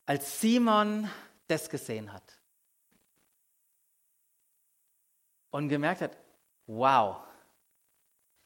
als 0.07 0.41
Simon 0.41 1.11
das 1.49 1.69
gesehen 1.69 2.13
hat, 2.13 2.39
und 5.51 5.69
gemerkt 5.69 6.01
hat, 6.01 6.17
wow, 6.67 7.19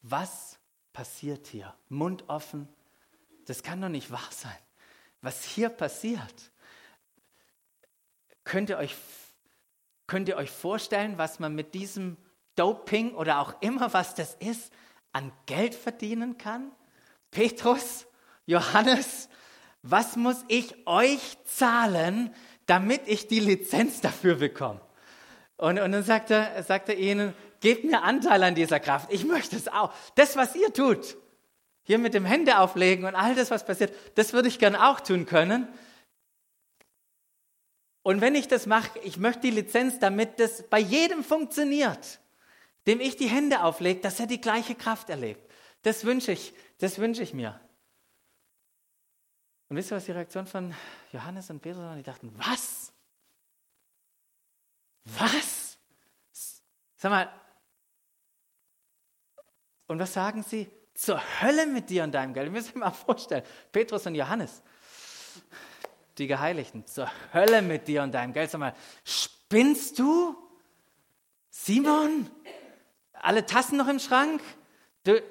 was 0.03 0.59
passiert 0.93 1.47
hier? 1.47 1.73
Mund 1.89 2.25
offen, 2.29 2.69
das 3.45 3.63
kann 3.63 3.81
doch 3.81 3.89
nicht 3.89 4.11
wahr 4.11 4.29
sein. 4.31 4.59
Was 5.23 5.45
hier 5.45 5.69
passiert, 5.69 6.51
könnt 8.47 8.71
ihr 8.71 8.79
euch, 8.79 8.97
könnt 10.07 10.29
ihr 10.31 10.37
euch 10.37 10.51
vorstellen, 10.51 11.19
was 11.19 11.39
man 11.39 11.55
mit 11.55 11.75
diesem 11.75 12.17
Doping 12.55 13.15
oder 13.15 13.41
auch 13.41 13.61
immer 13.61 13.93
was 13.93 14.15
das 14.15 14.35
ist, 14.37 14.73
an 15.13 15.31
Geld 15.45 15.75
verdienen 15.75 16.39
kann? 16.39 16.73
Petrus, 17.31 18.07
Johannes, 18.47 19.29
was 19.83 20.17
muss 20.17 20.45
ich 20.49 20.87
euch 20.87 21.37
zahlen, 21.45 22.35
damit 22.65 23.03
ich 23.07 23.29
die 23.29 23.41
Lizenz 23.41 24.01
dafür 24.01 24.37
bekomme? 24.37 24.81
Und, 25.57 25.79
und 25.79 25.93
dann 25.93 26.03
sagt 26.03 26.31
er, 26.31 26.63
sagt 26.63 26.89
er 26.89 26.97
ihnen, 26.97 27.35
gebt 27.61 27.85
mir 27.85 28.03
Anteil 28.03 28.43
an 28.43 28.55
dieser 28.55 28.81
Kraft. 28.81 29.13
Ich 29.13 29.25
möchte 29.25 29.57
es 29.57 29.69
auch. 29.69 29.93
Das, 30.15 30.37
was 30.37 30.55
ihr 30.55 30.73
tut, 30.73 31.17
hier 31.83 31.99
mit 31.99 32.15
dem 32.15 32.25
Hände 32.25 32.59
auflegen 32.59 33.05
und 33.05 33.15
all 33.15 33.35
das, 33.35 33.51
was 33.51 33.65
passiert, 33.65 33.93
das 34.17 34.33
würde 34.33 34.49
ich 34.49 34.59
gern 34.59 34.77
auch 34.77 35.01
tun 35.01 35.27
können. 35.27 35.69
Und 38.07 38.21
wenn 38.21 38.37
ich 38.37 38.47
das 38.47 38.67
mache, 38.67 39.01
ich 39.01 39.17
möchte 39.17 39.41
die 39.41 39.51
Lizenz, 39.51 39.99
damit 39.99 40.39
das 40.39 40.63
bei 40.69 40.79
jedem 40.79 41.25
funktioniert, 41.25 42.21
dem 42.87 43.01
ich 43.01 43.17
die 43.17 43.27
Hände 43.27 43.65
auflege, 43.65 44.01
dass 44.01 44.21
er 44.21 44.29
die 44.29 44.41
gleiche 44.41 44.77
Kraft 44.77 45.11
erlebt. 45.11 45.53
Das 45.83 46.05
wünsche 46.05 46.31
ich, 46.31 46.55
das 46.79 47.01
wünsche 47.01 47.25
ich 47.25 47.35
mir. 47.35 47.61
Und 49.69 49.77
wisst 49.77 49.91
ihr, 49.91 49.97
was 49.97 50.05
die 50.05 50.13
Reaktion 50.13 50.47
von 50.47 50.73
Johannes 51.11 51.51
und 51.51 51.61
Petrus 51.61 51.83
war? 51.83 51.97
Die 51.97 52.05
dachten, 52.05 52.33
was? 52.37 52.93
Was? 55.03 55.77
Sag 56.95 57.11
mal, 57.11 57.29
und 59.89 59.99
was 59.99 60.13
sagen 60.13 60.45
sie? 60.45 60.71
Zur 60.95 61.21
Hölle 61.43 61.67
mit 61.67 61.91
dir 61.91 62.05
und 62.05 62.13
deinem 62.13 62.35
Geld. 62.35 62.47
Ich 62.47 62.53
muss 62.53 62.73
mir 62.73 62.83
mal 62.83 62.93
vorstellen, 62.93 63.43
Petrus 63.73 64.07
und 64.07 64.15
Johannes, 64.15 64.63
die 66.19 66.27
Geheiligten, 66.27 66.87
zur 66.87 67.11
Hölle 67.33 67.63
mit 67.63 67.89
dir 67.89 68.03
und 68.03 68.13
deinem 68.13 68.33
Geld. 68.33 68.51
Sag 68.51 68.59
mal, 68.59 68.75
spinnst 69.05 69.99
du? 69.99 70.37
Simon? 71.51 72.31
Alle 73.13 73.47
Tassen 73.47 73.79
noch 73.79 73.89
im 73.89 73.99
Schrank? 73.99 74.43
Du, 75.05 75.23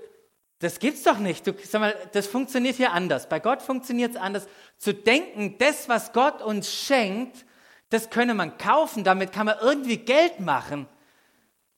das 0.60 0.80
gibt's 0.80 1.04
doch 1.04 1.18
nicht. 1.18 1.46
Du, 1.46 1.54
sag 1.64 1.82
mal, 1.82 2.10
das 2.14 2.28
funktioniert 2.28 2.76
hier 2.76 2.92
anders. 2.92 3.30
Bei 3.30 3.40
Gott 3.40 3.62
funktioniert 3.62 4.12
es 4.12 4.18
anders. 4.18 4.48
Zu 4.78 4.94
denken, 4.94 5.58
das, 5.58 5.90
was 5.90 6.14
Gott 6.14 6.42
uns 6.42 6.74
schenkt, 6.74 7.46
das 7.90 8.10
könne 8.10 8.34
man 8.34 8.58
kaufen, 8.58 9.04
damit 9.04 9.32
kann 9.32 9.46
man 9.46 9.58
irgendwie 9.60 9.98
Geld 9.98 10.40
machen. 10.40 10.88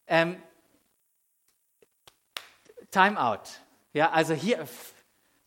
Ähm, 0.08 0.42
Time 2.92 3.22
out. 3.22 3.62
Ja, 3.94 4.12
also 4.12 4.34
hier, 4.34 4.66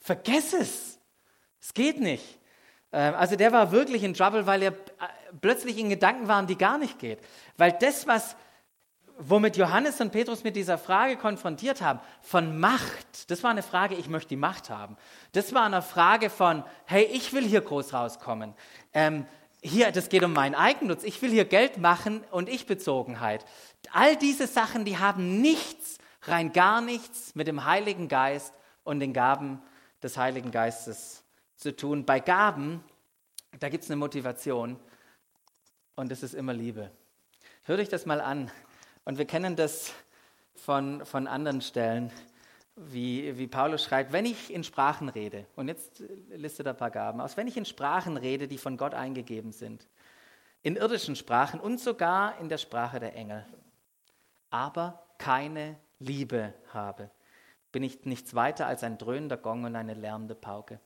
vergess 0.00 0.52
es. 0.52 0.98
Es 1.60 1.74
geht 1.74 2.00
nicht. 2.00 2.39
Ähm, 2.92 3.14
also 3.14 3.36
der 3.36 3.52
war 3.52 3.72
wirklich 3.72 4.02
in 4.02 4.14
Trouble, 4.14 4.46
weil 4.46 4.62
er 4.62 4.72
äh, 4.72 4.74
plötzlich 5.40 5.78
in 5.78 5.88
Gedanken 5.88 6.28
waren, 6.28 6.46
die 6.46 6.56
gar 6.56 6.78
nicht 6.78 6.98
geht. 6.98 7.18
Weil 7.56 7.72
das, 7.72 8.06
was, 8.06 8.36
womit 9.18 9.56
Johannes 9.56 10.00
und 10.00 10.12
Petrus 10.12 10.44
mit 10.44 10.56
dieser 10.56 10.78
Frage 10.78 11.16
konfrontiert 11.16 11.82
haben, 11.82 12.00
von 12.22 12.58
Macht, 12.58 13.30
das 13.30 13.42
war 13.42 13.50
eine 13.50 13.62
Frage, 13.62 13.94
ich 13.94 14.08
möchte 14.08 14.30
die 14.30 14.36
Macht 14.36 14.70
haben. 14.70 14.96
Das 15.32 15.54
war 15.54 15.64
eine 15.64 15.82
Frage 15.82 16.30
von, 16.30 16.64
hey, 16.86 17.04
ich 17.04 17.32
will 17.32 17.44
hier 17.44 17.60
groß 17.60 17.92
rauskommen. 17.92 18.54
Ähm, 18.92 19.26
hier, 19.62 19.92
das 19.92 20.08
geht 20.08 20.24
um 20.24 20.32
meinen 20.32 20.54
Eigennutz. 20.54 21.04
Ich 21.04 21.20
will 21.20 21.30
hier 21.30 21.44
Geld 21.44 21.76
machen 21.78 22.24
und 22.30 22.48
Ich-Bezogenheit. 22.48 23.44
All 23.92 24.16
diese 24.16 24.46
Sachen, 24.46 24.86
die 24.86 24.98
haben 24.98 25.42
nichts, 25.42 25.98
rein 26.22 26.52
gar 26.52 26.80
nichts 26.80 27.34
mit 27.34 27.46
dem 27.46 27.66
Heiligen 27.66 28.08
Geist 28.08 28.54
und 28.84 29.00
den 29.00 29.12
Gaben 29.12 29.60
des 30.02 30.16
Heiligen 30.16 30.50
Geistes 30.50 31.19
zu 31.60 31.76
tun. 31.76 32.04
Bei 32.04 32.20
Gaben, 32.20 32.82
da 33.60 33.68
gibt 33.68 33.84
es 33.84 33.90
eine 33.90 33.96
Motivation 33.96 34.78
und 35.94 36.10
das 36.10 36.22
ist 36.22 36.34
immer 36.34 36.54
Liebe. 36.54 36.90
Hört 37.64 37.80
euch 37.80 37.88
das 37.88 38.06
mal 38.06 38.20
an. 38.20 38.50
Und 39.04 39.18
wir 39.18 39.26
kennen 39.26 39.56
das 39.56 39.92
von, 40.54 41.04
von 41.04 41.26
anderen 41.26 41.60
Stellen 41.60 42.10
wie, 42.76 43.36
wie 43.36 43.46
Paulus 43.46 43.84
schreibt, 43.84 44.12
wenn 44.12 44.24
ich 44.24 44.52
in 44.52 44.64
Sprachen 44.64 45.10
rede, 45.10 45.46
und 45.54 45.68
jetzt 45.68 46.02
listet 46.30 46.66
er 46.66 46.72
ein 46.72 46.78
paar 46.78 46.90
Gaben 46.90 47.20
aus, 47.20 47.36
wenn 47.36 47.46
ich 47.46 47.56
in 47.56 47.66
Sprachen 47.66 48.16
rede, 48.16 48.48
die 48.48 48.56
von 48.56 48.78
Gott 48.78 48.94
eingegeben 48.94 49.52
sind, 49.52 49.86
in 50.62 50.76
irdischen 50.76 51.14
Sprachen 51.14 51.60
und 51.60 51.78
sogar 51.78 52.38
in 52.38 52.48
der 52.48 52.58
Sprache 52.58 52.98
der 52.98 53.14
Engel, 53.14 53.44
aber 54.48 55.04
keine 55.18 55.76
Liebe 55.98 56.54
habe, 56.72 57.10
bin 57.70 57.82
ich 57.82 58.06
nichts 58.06 58.34
weiter 58.34 58.66
als 58.66 58.82
ein 58.82 58.96
dröhnender 58.96 59.36
Gong 59.36 59.64
und 59.64 59.76
eine 59.76 59.94
lärmende 59.94 60.34
Pauke. 60.34 60.80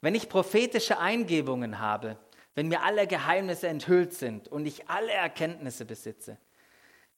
Wenn 0.00 0.14
ich 0.14 0.28
prophetische 0.28 0.98
Eingebungen 0.98 1.78
habe, 1.78 2.18
wenn 2.54 2.68
mir 2.68 2.82
alle 2.82 3.06
Geheimnisse 3.06 3.68
enthüllt 3.68 4.14
sind 4.14 4.48
und 4.48 4.66
ich 4.66 4.88
alle 4.88 5.12
Erkenntnisse 5.12 5.84
besitze, 5.84 6.38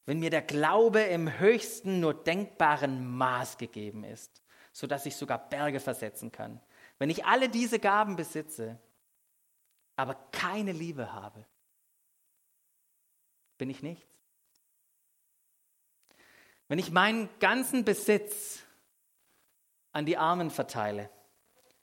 wenn 0.05 0.21
mir 0.21 0.31
der 0.31 0.43
Glaube 0.43 1.01
im 1.01 1.39
höchsten 1.39 2.01
nur 2.01 2.15
denkbaren 2.15 3.07
Maß 3.07 3.59
gegeben 3.59 4.05
ist, 4.05 4.43
sodass 4.73 5.07
ich 5.07 5.17
sogar 5.17 5.49
Berge 5.49 5.81
versetzen 5.81 6.33
kann. 6.33 6.61
Wenn 6.99 7.11
ich 7.11 7.25
alle 7.25 7.49
diese 7.49 7.79
Gaben 7.79 8.17
besitze, 8.17 8.79
aber 9.97 10.15
keine 10.33 10.73
Liebe 10.73 11.13
habe, 11.13 11.45
bin 13.59 13.69
ich 13.69 13.83
nichts. 13.83 14.07
Wenn 16.69 16.79
ich 16.79 16.91
meinen 16.91 17.29
ganzen 17.41 17.85
Besitz 17.85 18.63
an 19.93 20.07
die 20.07 20.17
Armen 20.17 20.51
verteile, 20.51 21.11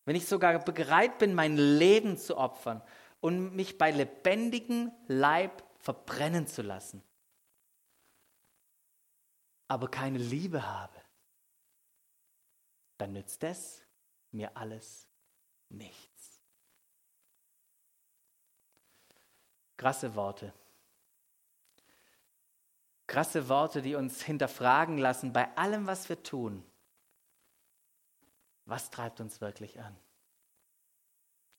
wenn 0.06 0.16
ich 0.16 0.28
sogar 0.28 0.58
bereit 0.60 1.18
bin, 1.18 1.34
mein 1.34 1.58
Leben 1.58 2.18
zu 2.18 2.38
opfern 2.38 2.82
und 3.22 3.56
mich 3.56 3.78
bei 3.78 3.92
lebendigem 3.92 4.92
Leib 5.08 5.64
verbrennen 5.80 6.48
zu 6.48 6.62
lassen, 6.62 7.04
aber 9.68 9.90
keine 9.90 10.20
Liebe 10.20 10.66
habe, 10.66 11.02
dann 12.98 13.14
nützt 13.14 13.44
es 13.44 13.84
mir 14.32 14.56
alles 14.56 15.08
nichts. 15.70 16.42
Krasse 19.78 20.16
Worte. 20.16 20.54
Krasse 23.08 23.50
Worte, 23.50 23.82
die 23.82 23.96
uns 23.96 24.24
hinterfragen 24.24 24.98
lassen 24.98 25.34
bei 25.34 25.56
allem, 25.58 25.86
was 25.86 26.10
wir 26.10 26.24
tun. 26.24 26.64
Was 28.66 28.90
treibt 28.90 29.20
uns 29.22 29.42
wirklich 29.42 29.80
an? 29.80 29.96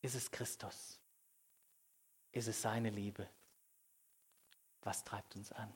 Ist 0.02 0.14
es 0.14 0.30
Christus? 0.30 1.00
Ist 2.32 2.48
es 2.48 2.60
seine 2.60 2.90
Liebe? 2.90 3.28
Was 4.82 5.04
treibt 5.04 5.34
uns 5.36 5.52
an? 5.52 5.72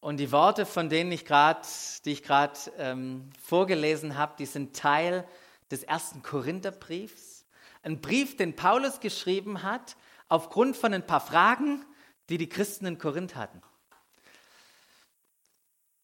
Und 0.00 0.16
die 0.16 0.32
Worte, 0.32 0.66
von 0.66 0.88
denen 0.88 1.12
ich 1.12 1.24
gerade, 1.24 1.66
die 2.04 2.12
ich 2.12 2.24
gerade 2.24 2.58
ähm, 2.76 3.30
vorgelesen 3.40 4.16
habe, 4.18 4.34
die 4.36 4.46
sind 4.46 4.76
Teil 4.76 5.26
des 5.70 5.84
ersten 5.84 6.22
Korintherbriefs. 6.22 7.46
Ein 7.82 8.00
Brief, 8.00 8.36
den 8.36 8.56
Paulus 8.56 8.98
geschrieben 8.98 9.62
hat, 9.62 9.96
aufgrund 10.28 10.76
von 10.76 10.92
ein 10.92 11.06
paar 11.06 11.20
Fragen, 11.20 11.84
die 12.28 12.38
die 12.38 12.48
Christen 12.48 12.86
in 12.86 12.98
Korinth 12.98 13.36
hatten. 13.36 13.62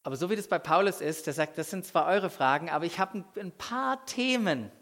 Aber 0.08 0.16
so 0.16 0.30
wie 0.30 0.36
das 0.36 0.48
bei 0.48 0.58
Paulus 0.58 1.02
ist, 1.02 1.26
der 1.26 1.34
sagt, 1.34 1.58
das 1.58 1.68
sind 1.68 1.84
zwar 1.84 2.06
eure 2.06 2.30
Fragen, 2.30 2.70
aber 2.70 2.86
ich 2.86 2.98
habe 2.98 3.22
ein, 3.38 3.52
paar 3.52 4.06
Themen, 4.06 4.72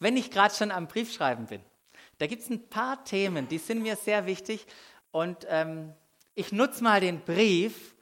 wenn 0.00 0.18
ich 0.18 0.30
gerade 0.30 0.54
schon 0.54 0.70
am 0.70 0.86
Briefschreiben 0.86 1.46
bin. 1.46 1.62
Da 2.18 2.26
gibt 2.26 2.42
es 2.42 2.50
ein 2.50 2.68
paar 2.68 3.02
Themen, 3.04 3.48
die 3.48 3.56
sind 3.56 3.80
mir 3.80 3.96
sehr 3.96 4.26
wichtig 4.26 4.66
und 5.12 5.46
ähm, 5.48 5.94
ich 6.34 6.52
nutze 6.52 6.84
mal 6.84 7.00
den 7.00 7.20
Brief, 7.22 7.96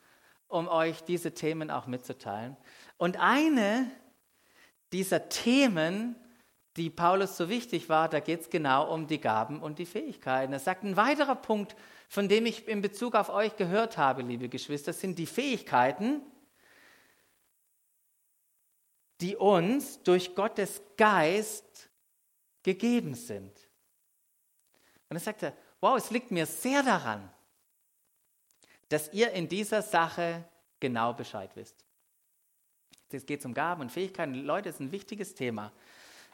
um 0.48 0.66
euch 0.66 1.04
diese 1.04 1.32
Themen 1.32 1.70
auch 1.70 1.86
mitzuteilen. 1.86 2.56
Und 2.96 3.20
eine 3.20 3.88
dieser 4.92 5.28
Themen, 5.28 6.16
die 6.76 6.90
Paulus 6.90 7.36
so 7.36 7.48
wichtig 7.48 7.88
war, 7.88 8.08
da 8.08 8.18
geht 8.18 8.40
es 8.40 8.50
genau 8.50 8.92
um 8.92 9.06
die 9.06 9.20
Gaben 9.20 9.62
und 9.62 9.78
die 9.78 9.86
Fähigkeiten. 9.86 10.52
Er 10.52 10.58
sagt, 10.58 10.82
ein 10.82 10.96
weiterer 10.96 11.36
Punkt, 11.36 11.76
von 12.08 12.28
dem 12.28 12.46
ich 12.46 12.66
in 12.66 12.82
Bezug 12.82 13.14
auf 13.14 13.28
euch 13.30 13.54
gehört 13.54 13.96
habe, 13.96 14.22
liebe 14.22 14.48
Geschwister, 14.48 14.92
sind 14.92 15.20
die 15.20 15.26
Fähigkeiten, 15.26 16.20
die 19.20 19.36
uns 19.36 20.02
durch 20.02 20.34
Gottes 20.34 20.80
Geist 20.96 21.90
gegeben 22.62 23.14
sind. 23.14 23.52
Und 25.08 25.16
er 25.16 25.20
sagte, 25.20 25.52
wow, 25.80 25.96
es 25.96 26.10
liegt 26.10 26.30
mir 26.30 26.46
sehr 26.46 26.82
daran, 26.82 27.30
dass 28.88 29.12
ihr 29.12 29.32
in 29.32 29.48
dieser 29.48 29.82
Sache 29.82 30.44
genau 30.80 31.12
Bescheid 31.12 31.50
wisst. 31.54 31.84
Es 33.10 33.24
geht 33.24 33.44
um 33.44 33.54
Gaben 33.54 33.80
und 33.80 33.92
Fähigkeiten. 33.92 34.34
Leute, 34.34 34.68
es 34.68 34.76
ist 34.76 34.80
ein 34.80 34.92
wichtiges 34.92 35.34
Thema. 35.34 35.72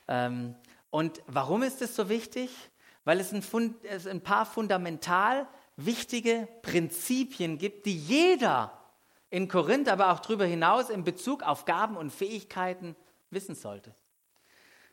Ähm, 0.08 0.56
und 0.90 1.22
warum 1.26 1.62
ist 1.62 1.82
es 1.82 1.94
so 1.94 2.08
wichtig? 2.08 2.50
Weil 3.04 3.20
es 3.20 3.32
ein, 3.32 4.20
paar 4.22 4.46
fundamental 4.46 5.46
wichtige 5.76 6.48
Prinzipien 6.62 7.58
gibt, 7.58 7.86
die 7.86 7.96
jeder 7.96 8.83
in 9.34 9.48
Korinth, 9.48 9.88
aber 9.88 10.12
auch 10.12 10.20
darüber 10.20 10.44
hinaus 10.44 10.90
in 10.90 11.02
Bezug 11.02 11.42
auf 11.42 11.64
Gaben 11.64 11.96
und 11.96 12.10
Fähigkeiten 12.10 12.94
wissen 13.30 13.56
sollte. 13.56 13.92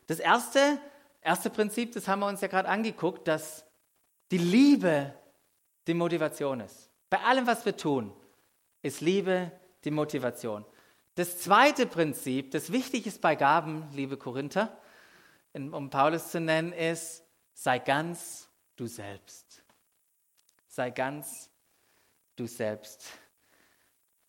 Das 0.08 0.18
erste, 0.18 0.80
erste 1.20 1.48
Prinzip, 1.48 1.92
das 1.92 2.08
haben 2.08 2.18
wir 2.18 2.26
uns 2.26 2.40
ja 2.40 2.48
gerade 2.48 2.68
angeguckt, 2.68 3.28
dass 3.28 3.64
die 4.32 4.38
Liebe 4.38 5.14
die 5.86 5.94
Motivation 5.94 6.58
ist. 6.58 6.90
Bei 7.08 7.20
allem, 7.20 7.46
was 7.46 7.64
wir 7.64 7.76
tun, 7.76 8.12
ist 8.82 9.00
Liebe 9.00 9.52
die 9.84 9.92
Motivation. 9.92 10.64
Das 11.14 11.38
zweite 11.38 11.86
Prinzip, 11.86 12.50
das 12.50 12.72
wichtig 12.72 13.06
ist 13.06 13.20
bei 13.20 13.36
Gaben, 13.36 13.88
liebe 13.92 14.16
Korinther, 14.16 14.76
um 15.52 15.88
Paulus 15.88 16.32
zu 16.32 16.40
nennen, 16.40 16.72
ist, 16.72 17.22
sei 17.54 17.78
ganz 17.78 18.48
du 18.74 18.88
selbst. 18.88 19.62
Sei 20.66 20.90
ganz 20.90 21.48
du 22.34 22.48
selbst. 22.48 23.21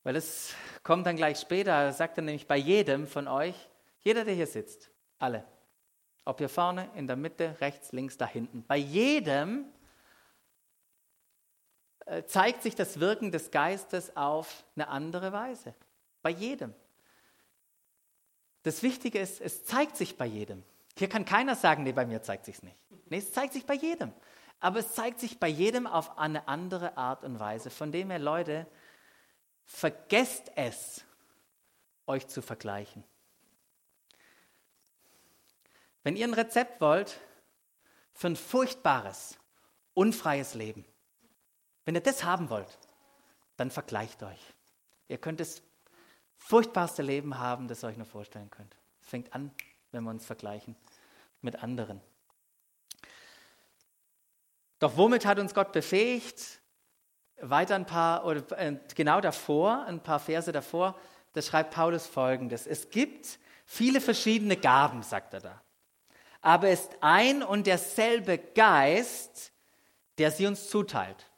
Weil 0.04 0.16
es 0.18 0.54
kommt 0.84 1.06
dann 1.06 1.16
gleich 1.16 1.39
später, 1.39 1.94
sagt 1.94 2.18
er 2.18 2.24
nämlich 2.24 2.48
bei 2.48 2.58
jedem 2.58 3.08
von 3.08 3.28
euch, 3.28 3.56
jeder, 4.00 4.26
der 4.26 4.34
hier 4.34 4.48
sitzt, 4.48 4.89
alle, 5.18 5.46
ob 6.26 6.39
hier 6.39 6.50
vorne, 6.50 6.89
in 6.96 7.08
der 7.08 7.16
Mitte, 7.16 7.56
rechts, 7.62 7.94
links, 7.94 8.18
da 8.18 8.28
hinten, 8.28 8.63
bei 8.68 8.78
jedem 8.78 9.66
äh, 12.06 12.24
zeigt 12.24 12.63
sich 12.63 12.76
das 12.76 13.00
Wirken 13.00 13.32
des 13.32 13.52
Geistes 13.52 14.16
auf 14.18 14.66
eine 14.76 14.89
andere 14.89 15.32
Weise. 15.32 15.74
Bei 16.22 16.30
jedem. 16.30 16.74
Das 18.63 18.84
Wichtige 18.84 19.20
ist, 19.20 19.42
es 19.42 19.66
zeigt 19.66 19.96
sich 19.98 20.18
bei 20.18 20.26
jedem. 20.26 20.63
Hier 20.98 21.10
kann 21.10 21.26
keiner 21.26 21.56
sagen, 21.56 21.84
nee, 21.84 21.92
bei 21.92 22.06
mir 22.06 22.22
zeigt 22.22 22.46
sich 22.46 22.62
nicht. 22.62 22.78
Nee, 23.10 23.18
es 23.18 23.32
zeigt 23.32 23.54
sich 23.54 23.66
bei 23.66 23.74
jedem. 23.74 24.12
Aber 24.60 24.80
es 24.80 24.94
zeigt 24.94 25.20
sich 25.20 25.39
bei 25.39 25.48
jedem 25.48 25.88
auf 25.88 26.18
eine 26.18 26.48
andere 26.48 26.98
Art 26.98 27.24
und 27.24 27.39
Weise. 27.39 27.70
Von 27.70 27.92
dem 27.92 28.10
her, 28.10 28.20
Leute, 28.20 28.68
vergesst 29.65 30.52
es, 30.56 31.04
euch 32.06 32.28
zu 32.28 32.41
vergleichen. 32.41 33.04
Wenn 36.04 36.17
ihr 36.17 36.28
ein 36.28 36.34
Rezept 36.34 36.82
wollt 36.82 37.19
für 38.13 38.28
ein 38.28 38.36
furchtbares, 38.36 39.38
unfreies 39.93 40.54
Leben, 40.54 40.86
wenn 41.86 41.95
ihr 41.95 42.02
das 42.02 42.23
haben 42.23 42.49
wollt, 42.49 42.78
dann 43.58 43.71
vergleicht 43.71 44.21
euch. 44.23 44.54
Ihr 45.08 45.17
könnt 45.17 45.39
das 45.39 45.62
furchtbarste 46.38 47.02
Leben 47.02 47.38
haben, 47.38 47.67
das 47.67 47.84
ihr 47.84 47.88
euch 47.88 47.97
nur 47.97 48.06
vorstellen 48.06 48.49
könnt. 48.49 48.76
Es 49.02 49.08
fängt 49.08 49.34
an, 49.34 49.52
wenn 49.91 50.04
wir 50.04 50.10
uns 50.10 50.26
vergleichen 50.26 50.76
mit 51.41 51.62
anderen. 51.62 52.02
Doch 54.80 54.97
womit 54.97 55.26
hat 55.26 55.39
uns 55.39 55.54
Gott 55.54 55.71
befähigt? 55.71 56.60
Weiter 57.49 57.75
ein 57.75 57.86
paar, 57.86 58.25
oder 58.25 58.43
äh, 58.58 58.77
genau 58.95 59.21
davor, 59.21 59.86
ein 59.86 60.01
paar 60.01 60.19
Verse 60.19 60.51
davor, 60.51 60.97
da 61.34 61.41
schreibt 61.41 61.73
Paulus 61.73 62.08
folgendes. 62.08 62.67
Es 62.67 62.89
gibt 62.89 63.39
viele 63.65 64.01
verschiedene 64.01 64.56
Gaben, 64.56 65.03
sagt 65.03 65.34
er 65.34 65.41
da. 65.41 65.62
Aber 66.41 66.69
es 66.69 66.82
ist 66.82 66.97
ein 67.01 67.43
und 67.43 67.67
derselbe 67.67 68.38
Geist, 68.38 69.51
der 70.17 70.32
sie 70.32 70.45
uns 70.45 70.69
zuteilt. 70.69 71.29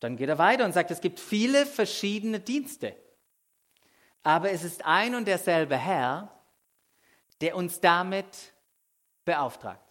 Dann 0.00 0.16
geht 0.16 0.28
er 0.28 0.38
weiter 0.38 0.64
und 0.64 0.72
sagt, 0.72 0.90
es 0.90 1.00
gibt 1.00 1.18
viele 1.18 1.66
verschiedene 1.66 2.38
Dienste. 2.38 2.94
Aber 4.22 4.50
es 4.50 4.62
ist 4.62 4.84
ein 4.84 5.14
und 5.14 5.26
derselbe 5.26 5.76
Herr, 5.76 6.30
der 7.40 7.56
uns 7.56 7.80
damit 7.80 8.52
beauftragt. 9.24 9.82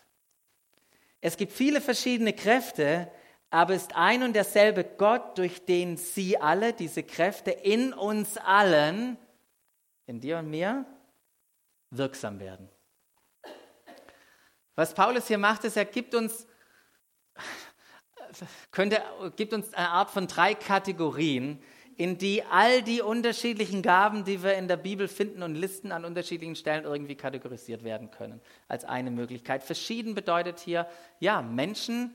Es 1.20 1.38
gibt 1.38 1.52
viele 1.52 1.82
verschiedene 1.82 2.34
Kräfte, 2.34 3.12
aber 3.50 3.76
ist 3.76 3.96
ein 3.96 4.24
und 4.24 4.34
derselbe 4.34 4.84
Gott, 4.84 5.38
durch 5.38 5.66
den 5.66 5.98
sie 5.98 6.38
alle, 6.38 6.74
diese 6.74 7.04
Kräfte 7.04 7.52
in 7.52 7.94
uns 7.94 8.38
allen, 8.38 9.18
in 10.06 10.20
dir 10.20 10.40
und 10.40 10.50
mir, 10.50 10.86
wirksam 11.90 12.40
werden. 12.40 12.70
Was 14.76 14.94
Paulus 14.94 15.28
hier 15.28 15.38
macht, 15.38 15.64
ist, 15.64 15.78
er 15.78 15.86
gibt 15.86 16.14
uns 16.14 16.48
könnte, 18.72 19.02
gibt 19.36 19.54
uns 19.54 19.74
eine 19.74 19.90
Art 19.90 20.10
von 20.10 20.28
drei 20.28 20.54
Kategorien, 20.54 21.62
in 21.96 22.18
die 22.18 22.44
all 22.44 22.84
die 22.84 23.02
unterschiedlichen 23.02 23.82
Gaben, 23.82 24.24
die 24.24 24.44
wir 24.44 24.54
in 24.54 24.68
der 24.68 24.78
Bibel 24.78 25.08
finden 25.08 25.42
und 25.42 25.56
Listen 25.56 25.92
an 25.92 26.06
unterschiedlichen 26.06 26.56
Stellen 26.56 26.84
irgendwie 26.84 27.16
kategorisiert 27.16 27.84
werden 27.84 28.12
können, 28.12 28.40
als 28.68 28.86
eine 28.86 29.10
Möglichkeit. 29.10 29.64
Verschieden 29.64 30.14
bedeutet 30.14 30.60
hier, 30.60 30.88
ja, 31.20 31.42
Menschen, 31.42 32.14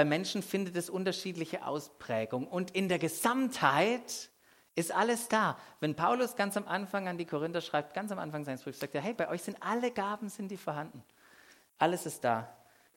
bei 0.00 0.06
Menschen 0.06 0.42
findet 0.42 0.78
es 0.78 0.88
unterschiedliche 0.88 1.66
Ausprägung 1.66 2.46
und 2.46 2.70
in 2.70 2.88
der 2.88 2.98
Gesamtheit 2.98 4.30
ist 4.74 4.92
alles 4.92 5.28
da. 5.28 5.58
Wenn 5.80 5.94
Paulus 5.94 6.36
ganz 6.36 6.56
am 6.56 6.66
Anfang 6.66 7.06
an 7.06 7.18
die 7.18 7.26
Korinther 7.26 7.60
schreibt, 7.60 7.92
ganz 7.92 8.10
am 8.10 8.18
Anfang 8.18 8.46
seines 8.46 8.62
Briefs, 8.62 8.80
sagt 8.80 8.94
er, 8.94 9.02
hey, 9.02 9.12
bei 9.12 9.28
euch 9.28 9.42
sind 9.42 9.58
alle 9.60 9.90
Gaben, 9.90 10.30
sind 10.30 10.50
die 10.50 10.56
vorhanden. 10.56 11.04
Alles 11.76 12.06
ist 12.06 12.24
da, 12.24 12.48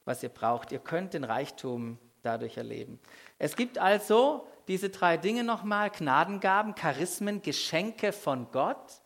was 0.05 0.23
ihr 0.23 0.29
braucht. 0.29 0.71
Ihr 0.71 0.79
könnt 0.79 1.13
den 1.13 1.25
Reichtum 1.25 1.99
dadurch 2.21 2.55
erleben. 2.55 3.01
Es 3.37 3.57
gibt 3.57 3.77
also 3.77 4.47
diese 4.69 4.87
drei 4.87 5.17
Dinge 5.17 5.43
nochmal, 5.43 5.89
Gnadengaben, 5.89 6.73
Charismen, 6.73 7.41
Geschenke 7.41 8.13
von 8.13 8.49
Gott. 8.53 9.01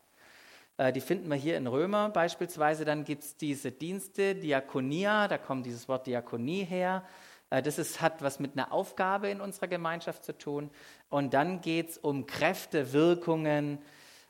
Äh, 0.77 0.93
die 0.93 1.01
finden 1.01 1.29
wir 1.29 1.36
hier 1.36 1.57
in 1.57 1.65
Römer 1.65 2.10
beispielsweise. 2.10 2.86
Dann 2.86 3.05
gibt 3.05 3.23
es 3.23 3.38
diese 3.38 3.71
Dienste, 3.71 4.36
Diakonia, 4.36 5.27
da 5.27 5.39
kommt 5.39 5.65
dieses 5.65 5.88
Wort 5.88 6.05
Diakonie 6.05 6.63
her. 6.63 7.03
Äh, 7.49 7.62
das 7.62 7.77
ist, 7.77 8.01
hat 8.01 8.21
was 8.21 8.39
mit 8.39 8.53
einer 8.53 8.71
Aufgabe 8.71 9.29
in 9.29 9.41
unserer 9.41 9.67
Gemeinschaft 9.67 10.23
zu 10.23 10.38
tun. 10.38 10.69
Und 11.10 11.33
dann 11.33 11.62
geht 11.62 11.89
es 11.89 11.97
um 11.97 12.25
Kräfte, 12.25 12.93
Wirkungen, 12.93 13.79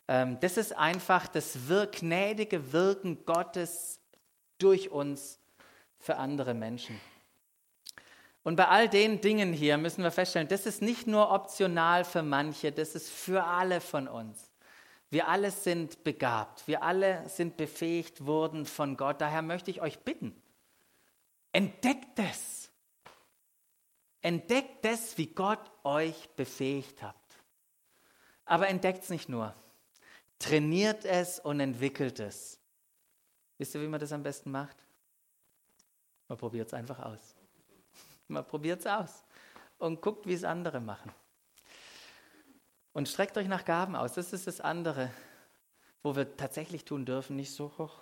Ähm, 0.07 0.39
das 0.39 0.57
ist 0.57 0.71
einfach 0.71 1.27
das 1.27 1.67
wir 1.67 1.87
gnädige 1.87 2.71
Wirken 2.71 3.25
Gottes 3.25 3.99
durch 4.57 4.89
uns 4.89 5.39
für 5.99 6.15
andere 6.15 6.53
Menschen. 6.53 6.99
Und 8.43 8.55
bei 8.55 8.67
all 8.69 8.87
den 8.87 9.19
Dingen 9.19 9.51
hier 9.51 9.77
müssen 9.77 10.03
wir 10.03 10.11
feststellen, 10.11 10.47
das 10.47 10.65
ist 10.65 10.81
nicht 10.81 11.05
nur 11.05 11.31
optional 11.31 12.05
für 12.05 12.23
manche, 12.23 12.71
das 12.71 12.95
ist 12.95 13.09
für 13.09 13.43
alle 13.43 13.81
von 13.81 14.07
uns. 14.07 14.49
Wir 15.09 15.27
alle 15.27 15.51
sind 15.51 16.03
begabt, 16.03 16.67
wir 16.67 16.83
alle 16.83 17.27
sind 17.27 17.57
befähigt 17.57 18.25
worden 18.25 18.65
von 18.65 18.95
Gott. 18.95 19.19
Daher 19.19 19.41
möchte 19.41 19.71
ich 19.71 19.81
euch 19.81 19.99
bitten, 19.99 20.33
entdeckt 21.51 22.17
es. 22.19 22.56
Entdeckt 24.27 24.83
es, 24.83 25.17
wie 25.17 25.27
Gott 25.27 25.71
euch 25.85 26.27
befähigt 26.35 27.01
hat. 27.01 27.15
Aber 28.43 28.67
entdeckt 28.67 29.03
es 29.03 29.09
nicht 29.09 29.29
nur. 29.29 29.55
Trainiert 30.37 31.05
es 31.05 31.39
und 31.39 31.61
entwickelt 31.61 32.19
es. 32.19 32.59
Wisst 33.57 33.73
ihr, 33.73 33.81
wie 33.81 33.87
man 33.87 34.01
das 34.01 34.11
am 34.11 34.23
besten 34.23 34.51
macht? 34.51 34.75
Man 36.27 36.37
probiert 36.37 36.67
es 36.67 36.73
einfach 36.73 36.99
aus. 36.99 37.37
Man 38.27 38.45
probiert 38.45 38.81
es 38.81 38.87
aus 38.87 39.23
und 39.77 40.01
guckt, 40.01 40.27
wie 40.27 40.33
es 40.33 40.43
andere 40.43 40.81
machen. 40.81 41.13
Und 42.91 43.07
streckt 43.07 43.37
euch 43.37 43.47
nach 43.47 43.63
Gaben 43.63 43.95
aus. 43.95 44.15
Das 44.15 44.33
ist 44.33 44.45
das 44.45 44.59
andere, 44.59 45.09
wo 46.03 46.17
wir 46.17 46.35
tatsächlich 46.35 46.83
tun 46.83 47.05
dürfen. 47.05 47.37
Nicht 47.37 47.53
so 47.53 47.71
hoch. 47.77 48.01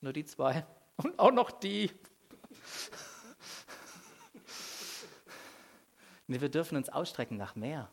Nur 0.00 0.12
die 0.12 0.24
zwei. 0.24 0.66
Und 0.96 1.16
auch 1.16 1.30
noch 1.30 1.52
die. 1.52 1.92
Nee, 6.30 6.40
wir 6.40 6.48
dürfen 6.48 6.76
uns 6.76 6.88
ausstrecken 6.88 7.36
nach 7.36 7.56
mehr. 7.56 7.90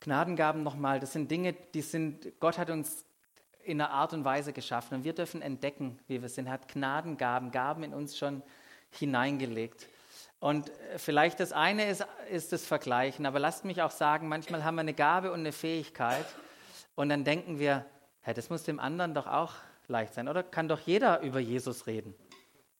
Gnadengaben 0.00 0.62
nochmal, 0.62 1.00
das 1.00 1.12
sind 1.12 1.30
Dinge, 1.30 1.52
die 1.52 1.82
sind, 1.82 2.38
Gott 2.38 2.58
hat 2.58 2.70
uns 2.70 3.04
in 3.64 3.80
einer 3.80 3.90
Art 3.90 4.12
und 4.12 4.24
Weise 4.24 4.52
geschaffen 4.52 4.98
und 4.98 5.04
wir 5.04 5.14
dürfen 5.14 5.42
entdecken, 5.42 5.98
wie 6.06 6.22
wir 6.22 6.28
sind. 6.28 6.46
Er 6.46 6.52
hat 6.52 6.68
Gnadengaben, 6.68 7.50
Gaben 7.50 7.82
in 7.82 7.92
uns 7.92 8.16
schon 8.16 8.42
hineingelegt. 8.90 9.88
Und 10.38 10.70
vielleicht 10.96 11.40
das 11.40 11.52
eine 11.52 11.88
ist, 11.88 12.06
ist 12.30 12.52
das 12.52 12.64
Vergleichen, 12.64 13.26
aber 13.26 13.40
lasst 13.40 13.64
mich 13.64 13.82
auch 13.82 13.90
sagen, 13.90 14.28
manchmal 14.28 14.62
haben 14.62 14.76
wir 14.76 14.82
eine 14.82 14.94
Gabe 14.94 15.32
und 15.32 15.40
eine 15.40 15.52
Fähigkeit 15.52 16.26
und 16.94 17.08
dann 17.08 17.24
denken 17.24 17.58
wir, 17.58 17.84
hey, 18.20 18.32
das 18.32 18.48
muss 18.48 18.62
dem 18.62 18.78
anderen 18.78 19.12
doch 19.12 19.26
auch 19.26 19.54
leicht 19.88 20.14
sein, 20.14 20.28
oder? 20.28 20.44
Kann 20.44 20.68
doch 20.68 20.80
jeder 20.80 21.20
über 21.22 21.40
Jesus 21.40 21.88
reden, 21.88 22.14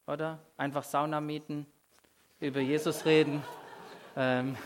oder? 0.06 0.38
Einfach 0.56 0.84
Sauna 0.84 1.20
mieten, 1.20 1.66
über 2.40 2.61
Jesus 2.61 3.05
reden. 3.07 3.42
Ähm, 4.14 4.57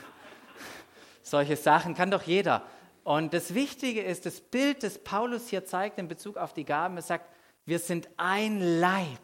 solche 1.22 1.56
Sachen 1.56 1.94
kann 1.94 2.10
doch 2.10 2.22
jeder. 2.22 2.64
Und 3.04 3.32
das 3.32 3.54
Wichtige 3.54 4.02
ist, 4.02 4.26
das 4.26 4.40
Bild, 4.40 4.82
das 4.82 4.98
Paulus 4.98 5.48
hier 5.48 5.64
zeigt 5.64 5.98
in 5.98 6.08
Bezug 6.08 6.36
auf 6.36 6.52
die 6.52 6.64
Gaben, 6.64 6.96
er 6.96 7.02
sagt, 7.02 7.26
wir 7.64 7.78
sind 7.78 8.08
ein 8.16 8.60
Leib 8.60 9.18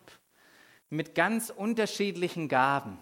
mit 0.88 1.14
ganz 1.14 1.50
unterschiedlichen 1.50 2.48
Gaben. 2.48 2.98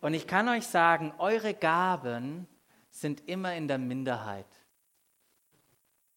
Und 0.00 0.14
ich 0.14 0.26
kann 0.26 0.48
euch 0.48 0.66
sagen, 0.66 1.14
eure 1.18 1.54
Gaben 1.54 2.48
sind 2.90 3.28
immer 3.28 3.54
in 3.54 3.68
der 3.68 3.78
Minderheit. 3.78 4.46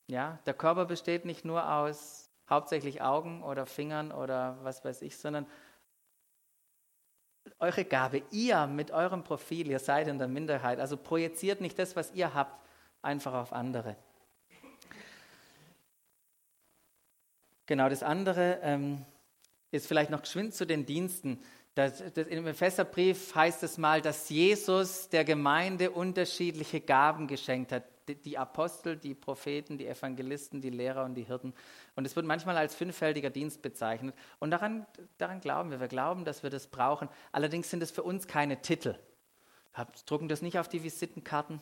Ja, 0.08 0.40
der 0.46 0.54
Körper 0.54 0.86
besteht 0.86 1.26
nicht 1.26 1.46
nur 1.46 1.72
aus 1.72 2.30
hauptsächlich 2.50 3.02
Augen 3.02 3.44
oder 3.44 3.66
Fingern 3.66 4.12
oder 4.12 4.58
was 4.64 4.84
weiß 4.84 5.02
ich, 5.02 5.18
sondern 5.18 5.46
eure 7.60 7.86
Gabe, 7.86 8.24
ihr 8.32 8.68
mit 8.68 8.92
eurem 8.92 9.24
Profil, 9.24 9.68
ihr 9.68 9.80
seid 9.80 10.08
in 10.08 10.20
der 10.20 10.28
Minderheit. 10.28 10.80
Also 10.80 10.98
projiziert 10.98 11.62
nicht 11.62 11.80
das, 11.80 11.96
was 11.96 12.14
ihr 12.14 12.34
habt, 12.34 12.64
einfach 13.02 13.34
auf 13.34 13.54
andere. 13.54 13.96
Genau, 17.66 17.90
das 17.90 18.04
andere 18.04 18.60
ähm, 18.62 19.06
ist 19.72 19.88
vielleicht 19.88 20.10
noch 20.10 20.22
geschwind 20.22 20.54
zu 20.54 20.66
den 20.66 20.86
Diensten. 20.86 21.40
Das, 21.76 22.02
das, 22.14 22.28
Im 22.28 22.48
Epheserbrief 22.48 23.36
heißt 23.36 23.62
es 23.64 23.78
mal, 23.78 24.02
dass 24.02 24.30
Jesus 24.30 25.10
der 25.10 25.26
Gemeinde 25.26 25.92
unterschiedliche 25.92 26.80
Gaben 26.80 27.28
geschenkt 27.28 27.72
hat. 27.72 27.84
Die, 28.08 28.38
Apostel, 28.38 28.98
die 28.98 29.14
Propheten, 29.14 29.78
die 29.78 29.88
Evangelisten, 29.88 30.62
die 30.62 30.70
Lehrer 30.70 31.04
und 31.04 31.16
die 31.16 31.24
Hirten. 31.24 31.54
Und 31.96 32.06
es 32.06 32.16
wird 32.16 32.26
manchmal 32.26 32.58
als 32.58 32.76
fünffältiger 32.76 33.30
Dienst 33.30 33.62
bezeichnet. 33.62 34.16
Und 34.40 34.52
daran, 34.52 34.86
daran 35.18 35.42
glauben 35.42 35.72
wir. 35.72 35.80
Wir 35.80 35.88
glauben, 35.88 36.26
dass 36.26 36.44
wir 36.44 36.50
das 36.50 36.68
brauchen. 36.68 37.10
Allerdings 37.32 37.70
sind 37.70 37.84
es 37.84 37.92
für 37.92 38.04
uns 38.04 38.28
keine 38.28 38.62
Titel. 38.62 38.96
Wir 39.76 39.88
drucken 40.06 40.28
das 40.28 40.42
nicht 40.42 40.58
auf 40.58 40.68
die 40.68 40.84
Visitenkarten. 40.84 41.62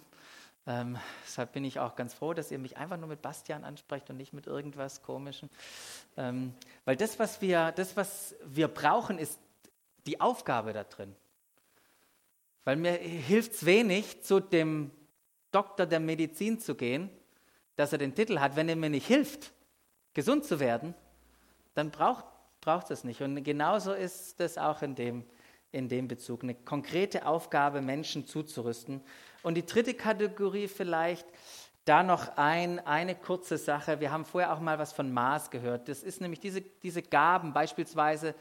Ähm, 0.67 0.97
deshalb 1.23 1.53
bin 1.53 1.63
ich 1.63 1.79
auch 1.79 1.95
ganz 1.95 2.13
froh, 2.13 2.33
dass 2.33 2.49
ihr 2.49 2.57
mich 2.57 2.77
einfach 2.77 2.97
nur 2.97 3.07
mit 3.07 3.21
Bastian 3.21 3.63
ansprecht 3.63 4.09
und 4.09 4.17
nicht 4.17 4.33
mit 4.33 4.47
irgendwas 4.47 5.03
Komischem. 5.03 5.49
Ähm, 6.17 6.53
weil 6.85 6.95
das 6.95 7.19
was, 7.19 7.41
wir, 7.41 7.71
das, 7.71 7.95
was 7.95 8.35
wir 8.43 8.67
brauchen, 8.67 9.19
ist 9.19 9.39
die 10.07 10.21
Aufgabe 10.21 10.73
da 10.73 10.83
drin. 10.83 11.15
Weil 12.63 12.77
mir 12.77 12.93
hilft 12.93 13.53
es 13.53 13.65
wenig, 13.65 14.23
zu 14.23 14.39
dem 14.39 14.91
Doktor 15.55 15.85
der 15.85 16.01
Medizin 16.01 16.59
zu 16.59 16.75
gehen, 16.75 17.09
dass 17.77 17.93
er 17.93 17.97
den 17.97 18.13
Titel 18.13 18.39
hat. 18.39 18.57
Wenn 18.57 18.67
er 18.67 18.75
mir 18.75 18.89
nicht 18.89 19.07
hilft, 19.07 19.53
gesund 20.13 20.43
zu 20.43 20.59
werden, 20.59 20.93
dann 21.73 21.91
braucht, 21.91 22.25
braucht 22.59 22.91
es 22.91 23.05
nicht. 23.05 23.21
Und 23.21 23.41
genauso 23.41 23.93
ist 23.93 24.41
es 24.41 24.57
auch 24.57 24.81
in 24.81 24.95
dem, 24.95 25.23
in 25.71 25.87
dem 25.87 26.09
Bezug. 26.09 26.43
Eine 26.43 26.55
konkrete 26.55 27.25
Aufgabe, 27.25 27.81
Menschen 27.81 28.27
zuzurüsten. 28.27 29.01
Und 29.43 29.55
die 29.55 29.65
dritte 29.65 29.93
Kategorie 29.93 30.67
vielleicht, 30.67 31.25
da 31.85 32.03
noch 32.03 32.35
ein, 32.35 32.79
eine 32.85 33.15
kurze 33.15 33.57
Sache. 33.57 33.99
Wir 33.99 34.11
haben 34.11 34.25
vorher 34.25 34.51
auch 34.51 34.59
mal 34.59 34.77
was 34.77 34.91
von 34.91 35.13
Maß 35.13 35.51
gehört. 35.51 35.87
Das 35.87 36.03
ist 36.03 36.19
nämlich 36.19 36.39
diese, 36.39 36.61
diese 36.61 37.01
Gaben, 37.01 37.53
beispielsweise 37.53 38.35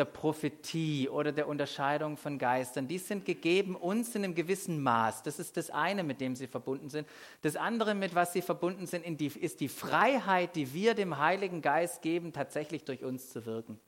der 0.00 0.06
Prophetie 0.06 1.10
oder 1.10 1.30
der 1.30 1.46
Unterscheidung 1.46 2.16
von 2.16 2.38
Geistern, 2.38 2.88
die 2.88 2.96
sind 2.96 3.26
gegeben 3.26 3.76
uns 3.76 4.14
in 4.14 4.24
einem 4.24 4.34
gewissen 4.34 4.82
Maß. 4.82 5.22
Das 5.24 5.38
ist 5.38 5.58
das 5.58 5.68
eine, 5.68 6.02
mit 6.04 6.22
dem 6.22 6.34
sie 6.34 6.46
verbunden 6.46 6.88
sind. 6.88 7.06
Das 7.42 7.54
andere, 7.54 7.94
mit 7.94 8.14
was 8.14 8.32
sie 8.32 8.40
verbunden 8.40 8.86
sind, 8.86 9.04
ist 9.20 9.60
die 9.60 9.68
Freiheit, 9.68 10.56
die 10.56 10.72
wir 10.72 10.94
dem 10.94 11.18
Heiligen 11.18 11.60
Geist 11.60 12.00
geben, 12.00 12.32
tatsächlich 12.32 12.84
durch 12.84 13.04
uns 13.04 13.28
zu 13.28 13.44
wirken. 13.44 13.78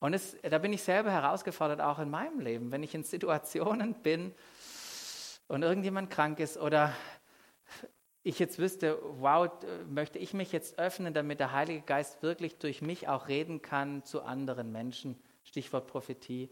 Und 0.00 0.12
es, 0.12 0.36
da 0.42 0.58
bin 0.58 0.74
ich 0.74 0.82
selber 0.82 1.10
herausgefordert, 1.10 1.80
auch 1.80 1.98
in 1.98 2.10
meinem 2.10 2.40
Leben, 2.40 2.72
wenn 2.72 2.82
ich 2.82 2.94
in 2.94 3.04
Situationen 3.04 3.94
bin 4.02 4.34
und 5.48 5.62
irgendjemand 5.62 6.10
krank 6.10 6.40
ist 6.40 6.58
oder 6.58 6.94
ich 8.24 8.38
jetzt 8.38 8.58
wüsste, 8.58 8.98
wow, 9.02 9.50
möchte 9.88 10.18
ich 10.18 10.32
mich 10.32 10.52
jetzt 10.52 10.78
öffnen, 10.78 11.12
damit 11.12 11.40
der 11.40 11.52
Heilige 11.52 11.82
Geist 11.82 12.22
wirklich 12.22 12.58
durch 12.58 12.80
mich 12.80 13.08
auch 13.08 13.28
reden 13.28 13.62
kann 13.62 14.04
zu 14.04 14.22
anderen 14.22 14.70
Menschen, 14.70 15.20
Stichwort 15.44 15.88
Prophetie, 15.88 16.50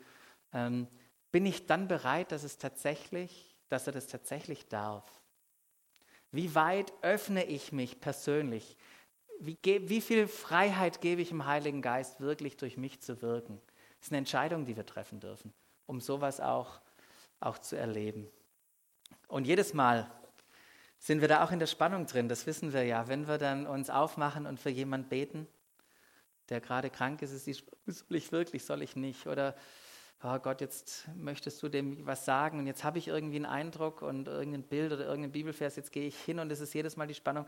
ähm, 0.53 0.89
bin 1.31 1.47
ich 1.47 1.67
dann 1.67 1.87
bereit, 1.87 2.33
dass 2.33 2.43
es 2.43 2.59
tatsächlich, 2.59 3.57
dass 3.69 3.87
er 3.87 3.93
das 3.93 4.09
tatsächlich 4.09 4.67
darf? 4.69 5.05
Wie 6.33 6.55
weit 6.57 6.93
öffne 7.03 7.45
ich 7.45 7.71
mich 7.71 8.01
persönlich? 8.01 8.77
Wie, 9.39 9.59
wie 9.63 10.01
viel 10.01 10.27
Freiheit 10.27 11.01
gebe 11.01 11.23
ich 11.23 11.29
dem 11.29 11.47
Heiligen 11.47 11.83
Geist 11.83 12.21
wirklich 12.21 12.57
durch 12.57 12.77
mich 12.77 13.01
zu 13.01 13.23
wirken? 13.23 13.61
Das 13.99 14.07
ist 14.07 14.13
eine 14.13 14.19
Entscheidung, 14.19 14.65
die 14.65 14.77
wir 14.77 14.87
treffen 14.87 15.21
dürfen, 15.21 15.53
um 15.87 16.01
sowas 16.01 16.41
auch, 16.41 16.81
auch 17.39 17.59
zu 17.59 17.77
erleben. 17.77 18.29
Und 19.29 19.47
jedes 19.47 19.73
Mal, 19.73 20.11
sind 21.01 21.23
wir 21.23 21.29
da 21.29 21.43
auch 21.43 21.51
in 21.51 21.59
der 21.59 21.67
Spannung 21.67 22.07
drin. 22.07 22.29
Das 22.29 22.47
wissen 22.47 22.73
wir 22.75 22.85
ja. 22.85 23.09
Wenn 23.09 23.27
wir 23.27 23.39
dann 23.39 23.67
uns 23.67 23.89
aufmachen 23.89 24.47
und 24.47 24.61
für 24.61 24.69
jemanden 24.69 25.09
beten, 25.09 25.49
der 26.51 26.61
gerade 26.61 26.91
krank 26.91 27.23
ist, 27.23 27.33
ist 27.33 27.47
die, 27.47 27.55
soll 27.87 28.17
ich 28.17 28.31
wirklich, 28.31 28.65
soll 28.65 28.83
ich 28.83 28.95
nicht? 28.97 29.27
Oder 29.27 29.57
oh 30.23 30.39
Gott, 30.39 30.61
jetzt 30.61 31.09
möchtest 31.17 31.63
du 31.63 31.71
dem 31.71 32.07
was 32.07 32.27
sagen 32.27 32.59
und 32.59 32.67
jetzt 32.67 32.85
habe 32.85 32.99
ich 32.99 33.09
irgendwie 33.09 33.37
einen 33.37 33.47
Eindruck 33.47 34.03
und 34.03 34.29
irgendein 34.29 34.63
Bild 34.63 34.93
oder 34.93 35.07
irgendein 35.07 35.33
Bibelvers, 35.33 35.77
jetzt 35.77 35.91
gehe 35.91 36.07
ich 36.07 36.19
hin 36.21 36.39
und 36.39 36.53
es 36.53 36.61
ist 36.61 36.75
jedes 36.75 36.99
Mal 36.99 37.07
die 37.07 37.15
Spannung, 37.15 37.47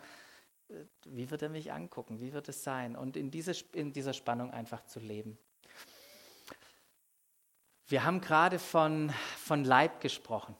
äh, 0.70 0.84
wie 1.04 1.30
wird 1.30 1.42
er 1.42 1.50
mich 1.50 1.72
angucken, 1.72 2.20
wie 2.20 2.32
wird 2.32 2.48
es 2.48 2.64
sein? 2.64 2.96
Und 2.96 3.18
in, 3.18 3.30
diese, 3.30 3.52
in 3.72 3.92
dieser 3.92 4.14
Spannung 4.14 4.50
einfach 4.50 4.86
zu 4.86 4.98
leben. 4.98 5.36
Wir 7.86 8.04
haben 8.04 8.22
gerade 8.22 8.58
von, 8.58 9.12
von 9.36 9.64
Leib 9.64 10.00
gesprochen. 10.00 10.56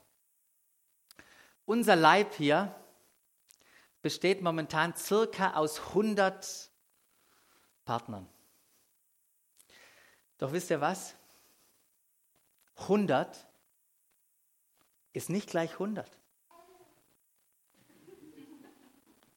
Unser 1.65 1.95
Leib 1.95 2.35
hier 2.35 2.75
besteht 4.03 4.41
momentan 4.41 4.95
circa 4.95 5.53
aus 5.53 5.79
100 5.79 6.69
Partnern. 7.85 8.29
Doch 10.37 10.51
wisst 10.51 10.69
ihr 10.69 10.81
was? 10.81 11.15
100 12.75 13.47
ist 15.13 15.29
nicht 15.29 15.49
gleich 15.49 15.71
100. 15.73 16.11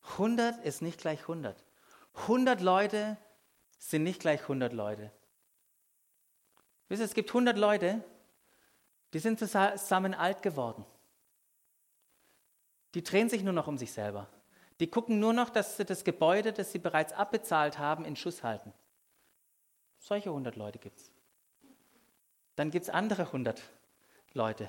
100 0.03 0.65
ist 0.65 0.83
nicht 0.83 0.99
gleich 0.99 1.21
100. 1.21 1.65
100 2.15 2.61
Leute 2.61 3.17
sind 3.79 4.03
nicht 4.03 4.21
gleich 4.21 4.43
100 4.43 4.73
Leute. 4.73 5.13
Wisst 6.89 7.01
ihr, 7.01 7.05
es 7.05 7.15
gibt 7.15 7.31
100 7.31 7.57
Leute, 7.57 8.03
die 9.13 9.21
sind 9.21 9.39
zusammen 9.39 10.15
alt 10.15 10.43
geworden. 10.43 10.85
Die 12.95 13.05
drehen 13.05 13.29
sich 13.29 13.45
nur 13.45 13.53
noch 13.53 13.69
um 13.69 13.79
sich 13.79 13.93
selber. 13.93 14.29
Die 14.81 14.89
gucken 14.89 15.21
nur 15.21 15.33
noch, 15.33 15.51
dass 15.51 15.77
sie 15.77 15.85
das 15.85 16.05
Gebäude, 16.05 16.53
das 16.53 16.73
sie 16.73 16.79
bereits 16.79 17.12
abbezahlt 17.12 17.79
haben, 17.79 18.05
in 18.05 18.17
Schuss 18.17 18.43
halten. 18.43 18.73
Solche 19.99 20.29
100 20.29 20.57
Leute 20.57 20.79
gibt 20.79 20.99
es. 20.99 21.11
Dann 22.57 22.71
gibt 22.71 22.85
es 22.85 22.91
andere 22.91 23.23
100 23.23 23.62
Leute. 24.33 24.69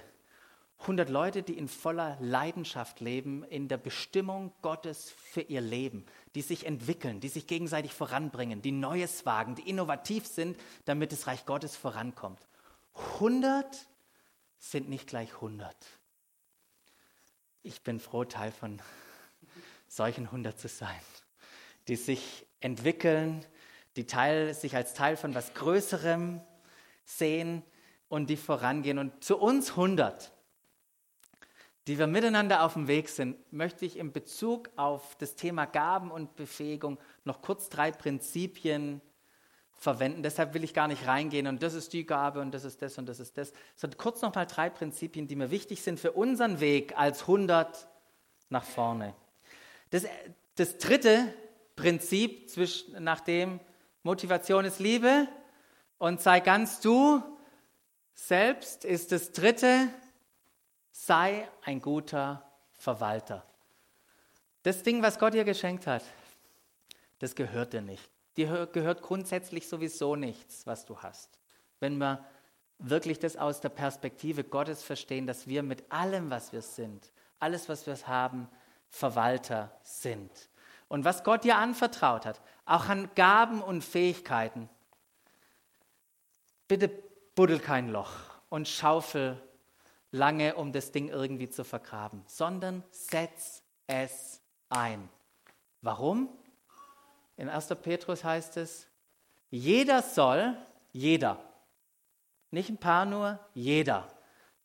100 0.81 1.09
Leute, 1.09 1.43
die 1.43 1.57
in 1.57 1.67
voller 1.67 2.17
Leidenschaft 2.21 2.99
leben, 2.99 3.43
in 3.43 3.67
der 3.67 3.77
Bestimmung 3.77 4.53
Gottes 4.61 5.09
für 5.09 5.41
ihr 5.41 5.61
Leben, 5.61 6.05
die 6.35 6.41
sich 6.41 6.65
entwickeln, 6.65 7.19
die 7.19 7.29
sich 7.29 7.47
gegenseitig 7.47 7.93
voranbringen, 7.93 8.61
die 8.61 8.71
Neues 8.71 9.25
wagen, 9.25 9.55
die 9.55 9.67
innovativ 9.67 10.27
sind, 10.27 10.57
damit 10.85 11.11
das 11.11 11.27
Reich 11.27 11.45
Gottes 11.45 11.75
vorankommt. 11.75 12.47
100 13.15 13.87
sind 14.59 14.87
nicht 14.87 15.07
gleich 15.07 15.33
100. 15.33 15.75
Ich 17.63 17.81
bin 17.81 17.99
froh, 17.99 18.23
Teil 18.23 18.51
von 18.51 18.79
solchen 19.87 20.25
100 20.25 20.59
zu 20.59 20.67
sein, 20.67 20.99
die 21.87 21.95
sich 21.95 22.45
entwickeln, 22.59 23.45
die 23.95 24.05
Teil, 24.05 24.53
sich 24.53 24.75
als 24.75 24.93
Teil 24.93 25.17
von 25.17 25.33
was 25.35 25.53
Größerem 25.53 26.41
sehen 27.05 27.63
und 28.09 28.29
die 28.29 28.37
vorangehen. 28.37 28.99
Und 28.99 29.23
zu 29.23 29.37
uns 29.37 29.71
100, 29.71 30.31
die 31.87 31.97
wir 31.97 32.07
miteinander 32.07 32.63
auf 32.63 32.73
dem 32.73 32.87
Weg 32.87 33.09
sind, 33.09 33.37
möchte 33.51 33.85
ich 33.85 33.97
in 33.97 34.11
Bezug 34.11 34.69
auf 34.75 35.15
das 35.17 35.35
Thema 35.35 35.65
Gaben 35.65 36.11
und 36.11 36.35
Befähigung 36.35 36.99
noch 37.23 37.41
kurz 37.41 37.69
drei 37.69 37.91
Prinzipien 37.91 39.01
verwenden. 39.71 40.23
Deshalb 40.23 40.53
will 40.53 40.63
ich 40.63 40.73
gar 40.73 40.87
nicht 40.87 41.07
reingehen 41.07 41.47
und 41.47 41.63
das 41.63 41.73
ist 41.73 41.93
die 41.93 42.05
Gabe 42.05 42.41
und 42.41 42.51
das 42.51 42.65
ist 42.65 42.81
das 42.81 42.97
und 42.97 43.07
das 43.07 43.19
ist 43.19 43.37
das, 43.37 43.53
sondern 43.75 43.97
kurz 43.97 44.21
noch 44.21 44.33
mal 44.35 44.45
drei 44.45 44.69
Prinzipien, 44.69 45.27
die 45.27 45.35
mir 45.35 45.51
wichtig 45.51 45.81
sind 45.81 45.99
für 45.99 46.11
unseren 46.11 46.59
Weg 46.59 46.97
als 46.97 47.21
100 47.21 47.87
nach 48.49 48.63
vorne. 48.63 49.15
Das, 49.89 50.05
das 50.55 50.77
dritte 50.77 51.33
Prinzip, 51.75 52.49
zwischen, 52.49 53.03
nachdem 53.03 53.59
Motivation 54.03 54.65
ist 54.65 54.79
Liebe 54.79 55.27
und 55.97 56.21
sei 56.21 56.39
ganz 56.39 56.79
du 56.79 57.21
selbst, 58.13 58.83
ist 58.83 59.11
das 59.11 59.31
dritte, 59.31 59.89
sei 60.91 61.47
ein 61.63 61.81
guter 61.81 62.43
Verwalter. 62.77 63.45
Das 64.63 64.83
Ding, 64.83 65.01
was 65.01 65.19
Gott 65.19 65.33
dir 65.33 65.43
geschenkt 65.43 65.87
hat, 65.87 66.03
das 67.19 67.35
gehört 67.35 67.73
dir 67.73 67.81
nicht. 67.81 68.09
Dir 68.35 68.67
gehört 68.67 69.01
grundsätzlich 69.01 69.67
sowieso 69.67 70.15
nichts, 70.15 70.67
was 70.67 70.85
du 70.85 70.97
hast. 70.99 71.39
Wenn 71.79 71.97
wir 71.97 72.25
wirklich 72.79 73.19
das 73.19 73.37
aus 73.37 73.61
der 73.61 73.69
Perspektive 73.69 74.43
Gottes 74.43 74.83
verstehen, 74.83 75.25
dass 75.25 75.47
wir 75.47 75.63
mit 75.63 75.91
allem, 75.91 76.29
was 76.29 76.53
wir 76.53 76.61
sind, 76.61 77.11
alles, 77.39 77.69
was 77.69 77.87
wir 77.87 77.95
haben, 78.07 78.47
Verwalter 78.89 79.71
sind. 79.83 80.31
Und 80.87 81.05
was 81.05 81.23
Gott 81.23 81.43
dir 81.43 81.57
anvertraut 81.57 82.25
hat, 82.25 82.41
auch 82.65 82.87
an 82.89 83.09
Gaben 83.15 83.61
und 83.61 83.83
Fähigkeiten, 83.83 84.69
bitte 86.67 86.89
buddel 87.35 87.59
kein 87.59 87.89
Loch 87.89 88.11
und 88.49 88.67
schaufel 88.67 89.41
lange, 90.11 90.55
um 90.55 90.71
das 90.71 90.91
Ding 90.91 91.09
irgendwie 91.09 91.49
zu 91.49 91.63
vergraben, 91.63 92.23
sondern 92.27 92.83
setz 92.91 93.63
es 93.87 94.41
ein. 94.69 95.09
Warum? 95.81 96.29
In 97.35 97.49
1. 97.49 97.67
Petrus 97.81 98.23
heißt 98.23 98.57
es, 98.57 98.87
jeder 99.49 100.01
soll, 100.01 100.57
jeder, 100.91 101.39
nicht 102.51 102.69
ein 102.69 102.77
paar 102.77 103.05
nur, 103.05 103.39
jeder, 103.53 104.07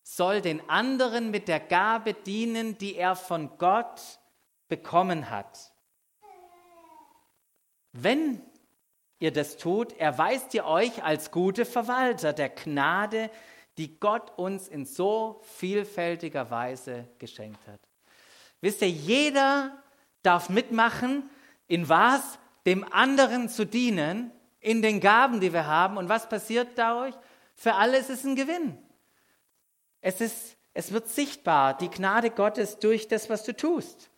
soll 0.03 0.41
den 0.41 0.69
anderen 0.69 1.31
mit 1.31 1.49
der 1.49 1.61
Gabe 1.61 2.15
dienen, 2.15 2.79
die 2.79 2.97
er 2.97 3.17
von 3.17 3.57
Gott 3.59 4.01
bekommen 4.69 5.31
hat. 5.31 5.73
Wenn 7.93 8.43
ihr 9.19 9.33
das 9.33 9.57
tut, 9.57 9.93
erweist 9.99 10.55
ihr 10.55 10.65
euch 10.65 11.05
als 11.05 11.31
gute 11.31 11.65
Verwalter 11.65 12.33
der 12.33 12.49
Gnade, 12.49 13.31
die 13.79 13.99
Gott 13.99 14.37
uns 14.37 14.69
in 14.69 14.85
so 14.85 15.41
vielfältiger 15.57 16.51
Weise 16.51 17.09
geschenkt 17.19 17.67
hat. 17.67 17.81
Wisst 18.61 18.83
ihr, 18.83 18.91
jeder 18.91 19.83
darf 20.23 20.49
mitmachen, 20.49 21.31
in 21.69 21.89
was? 21.89 22.39
Dem 22.65 22.85
anderen 22.93 23.49
zu 23.49 23.67
dienen, 23.67 24.31
in 24.61 24.83
den 24.83 25.01
Gaben, 25.01 25.41
die 25.41 25.53
wir 25.53 25.67
haben. 25.67 25.97
Und 25.97 26.09
was 26.09 26.29
passiert 26.29 26.69
dadurch? 26.77 27.15
Für 27.57 27.75
alle 27.75 27.99
ist 27.99 28.11
es 28.11 28.25
ein 28.25 28.37
Gewinn. 28.37 28.79
Es, 30.03 30.21
ist, 30.21 30.57
es 30.75 30.93
wird 30.93 31.09
sichtbar, 31.09 31.77
die 31.77 31.89
Gnade 31.89 32.31
Gottes 32.31 32.79
durch 32.79 33.09
das, 33.09 33.31
was 33.31 33.45
du 33.45 33.57
tust. 33.57 34.11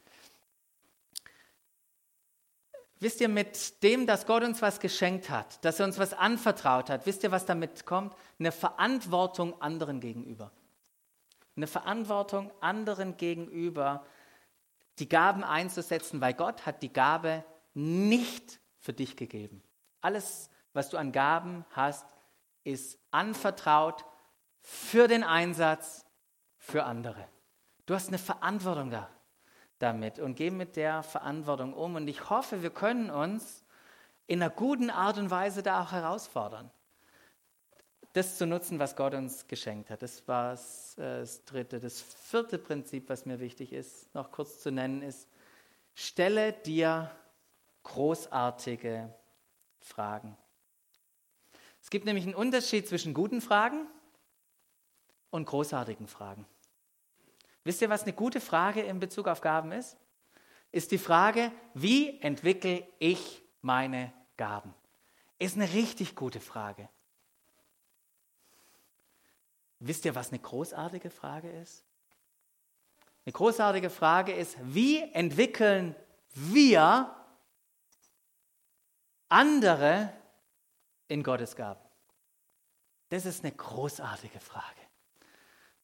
Wisst 2.99 3.21
ihr, 3.21 3.29
mit 3.29 3.83
dem, 3.83 4.07
dass 4.07 4.25
Gott 4.25 4.43
uns 4.43 4.63
was 4.63 4.81
geschenkt 4.81 5.29
hat, 5.29 5.63
dass 5.63 5.79
er 5.79 5.85
uns 5.85 5.99
was 5.99 6.15
anvertraut 6.15 6.89
hat, 6.89 7.05
wisst 7.05 7.23
ihr, 7.23 7.31
was 7.31 7.45
damit 7.45 7.85
kommt? 7.85 8.17
Eine 8.39 8.51
Verantwortung 8.51 9.61
anderen 9.61 10.01
gegenüber. 10.01 10.51
Eine 11.55 11.67
Verantwortung 11.67 12.51
anderen 12.61 13.19
gegenüber, 13.19 14.07
die 14.99 15.09
Gaben 15.09 15.45
einzusetzen, 15.45 16.21
weil 16.21 16.33
Gott 16.33 16.65
hat 16.65 16.83
die 16.83 16.93
Gabe 16.93 17.45
nicht 17.75 18.59
für 18.79 18.95
dich 18.95 19.17
gegeben. 19.17 19.63
Alles, 20.01 20.49
was 20.73 20.89
du 20.89 20.97
an 20.97 21.13
Gaben 21.13 21.67
hast, 21.73 22.07
ist 22.65 22.99
anvertraut 23.11 24.05
für 24.65 25.09
den 25.09 25.23
Einsatz 25.23 26.07
für 26.57 26.85
andere. 26.85 27.29
Du 27.85 27.95
hast 27.95 28.09
eine 28.09 28.19
Verantwortung 28.19 28.91
da 28.91 29.11
damit 29.79 30.19
und 30.19 30.37
gehen 30.37 30.57
mit 30.57 30.77
der 30.77 31.03
Verantwortung 31.03 31.75
um. 31.75 31.97
Und 31.97 32.09
ich 32.09 32.31
hoffe, 32.31 32.63
wir 32.63 32.71
können 32.71 33.11
uns 33.11 33.63
in 34.27 34.43
einer 34.43 34.51
guten 34.51 34.89
Art 34.89 35.19
und 35.19 35.31
Weise 35.31 35.63
da 35.63 35.83
auch 35.83 35.93
herausfordern, 35.93 36.71
das 38.15 38.39
zu 38.39 38.47
nutzen, 38.47 38.79
was 38.79 38.97
Gott 38.97 39.13
uns 39.13 39.47
geschenkt 39.47 39.91
hat. 39.91 40.01
Das 40.01 40.27
war 40.27 40.53
das, 40.53 40.97
äh, 40.97 41.21
das 41.21 41.45
dritte. 41.45 41.79
Das 41.79 42.01
vierte 42.01 42.57
Prinzip, 42.57 43.11
was 43.11 43.27
mir 43.27 43.41
wichtig 43.41 43.75
ist, 43.75 44.15
noch 44.15 44.33
kurz 44.33 44.61
zu 44.61 44.71
nennen, 44.71 45.03
ist, 45.03 45.29
stelle 45.95 46.55
dir 46.55 47.11
großartige 47.83 49.13
Fragen. 49.81 50.39
Es 51.83 51.91
gibt 51.91 52.07
nämlich 52.07 52.25
einen 52.25 52.35
Unterschied 52.35 52.89
zwischen 52.89 53.13
guten 53.13 53.43
Fragen 53.43 53.87
und 55.35 55.47
großartigen 55.47 56.07
Fragen. 56.07 56.47
Wisst 57.65 57.83
ihr, 57.83 57.91
was 57.91 58.05
eine 58.05 58.13
gute 58.13 58.41
Frage 58.41 58.83
in 58.83 59.01
Bezug 59.01 59.27
auf 59.27 59.41
Gaben 59.41 59.73
ist? 59.73 59.97
Ist 60.71 60.93
die 60.93 60.99
Frage, 60.99 61.51
wie 61.75 62.21
entwickle 62.21 62.87
ich 63.01 63.43
meine 63.61 64.13
Gaben? 64.37 64.73
Ist 65.41 65.57
eine 65.57 65.73
richtig 65.73 66.15
gute 66.15 66.39
Frage. 66.39 66.89
Wisst 69.81 70.05
ihr, 70.05 70.15
was 70.15 70.29
eine 70.29 70.39
großartige 70.39 71.11
Frage 71.11 71.51
ist? 71.51 71.85
Eine 73.27 73.33
großartige 73.33 73.91
Frage 73.91 74.33
ist, 74.33 74.57
wie 74.63 75.03
entwickeln 75.03 75.97
wir 76.35 77.13
andere 79.29 80.13
in 81.09 81.25
Gottes 81.25 81.57
Gaben? 81.57 81.81
Das 83.09 83.27
ist 83.27 83.43
eine 83.43 83.53
großartige 83.53 84.39
Frage. 84.39 84.84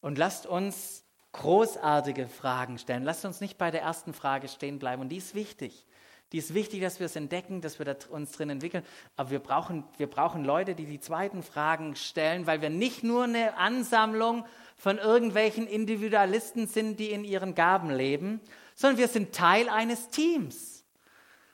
Und 0.01 0.19
lasst 0.19 0.47
uns 0.47 1.05
großartige 1.33 2.29
Fragen 2.29 2.79
stellen. 2.79 3.05
Lasst 3.05 3.25
uns 3.25 3.41
nicht 3.41 3.59
bei 3.59 3.71
der 3.71 3.83
ersten 3.83 4.13
Frage 4.13 4.49
stehen 4.49 4.79
bleiben. 4.79 5.03
Und 5.03 5.11
die 5.11 5.19
ist 5.19 5.35
wichtig. 5.35 5.87
Die 6.33 6.39
ist 6.39 6.55
wichtig, 6.55 6.81
dass 6.81 7.01
wir 7.01 7.07
es 7.07 7.17
entdecken, 7.17 7.61
dass 7.61 7.81
wir 7.81 7.97
uns 8.11 8.33
drin 8.33 8.51
entwickeln. 8.51 8.85
Aber 9.17 9.31
wir 9.31 9.41
brauchen, 9.41 9.85
wir 9.97 10.07
brauchen 10.07 10.45
Leute, 10.45 10.77
die 10.77 10.87
die 10.87 11.01
zweiten 11.01 11.43
Fragen 11.43 11.97
stellen, 11.97 12.47
weil 12.47 12.63
wir 12.63 12.71
nicht 12.71 13.03
nur 13.03 13.25
eine 13.25 13.57
Ansammlung 13.57 14.45
von 14.77 14.99
irgendwelchen 14.99 15.67
Individualisten 15.67 16.69
sind, 16.69 17.01
die 17.01 17.11
in 17.11 17.25
ihren 17.25 17.57
Gaben 17.57 17.91
leben, 17.91 18.41
sondern 18.77 18.99
wir 18.99 19.09
sind 19.09 19.35
Teil 19.35 19.69
eines 19.69 20.09
Teams. 20.09 20.85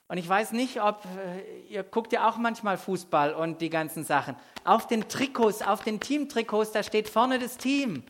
Und 0.09 0.19
ich 0.19 0.29
weiß 0.29 0.51
nicht, 0.53 0.81
ob 0.81 1.03
äh, 1.05 1.61
ihr 1.67 1.83
guckt 1.83 2.13
ja 2.13 2.29
auch 2.29 2.37
manchmal 2.37 2.77
Fußball 2.77 3.33
und 3.33 3.61
die 3.61 3.69
ganzen 3.69 4.03
Sachen. 4.03 4.35
Auf 4.63 4.87
den 4.87 5.09
Trikots, 5.09 5.61
auf 5.63 5.83
den 5.83 5.99
Teamtrikots, 5.99 6.71
da 6.71 6.83
steht 6.83 7.09
vorne 7.09 7.39
das 7.39 7.57
Team 7.57 8.03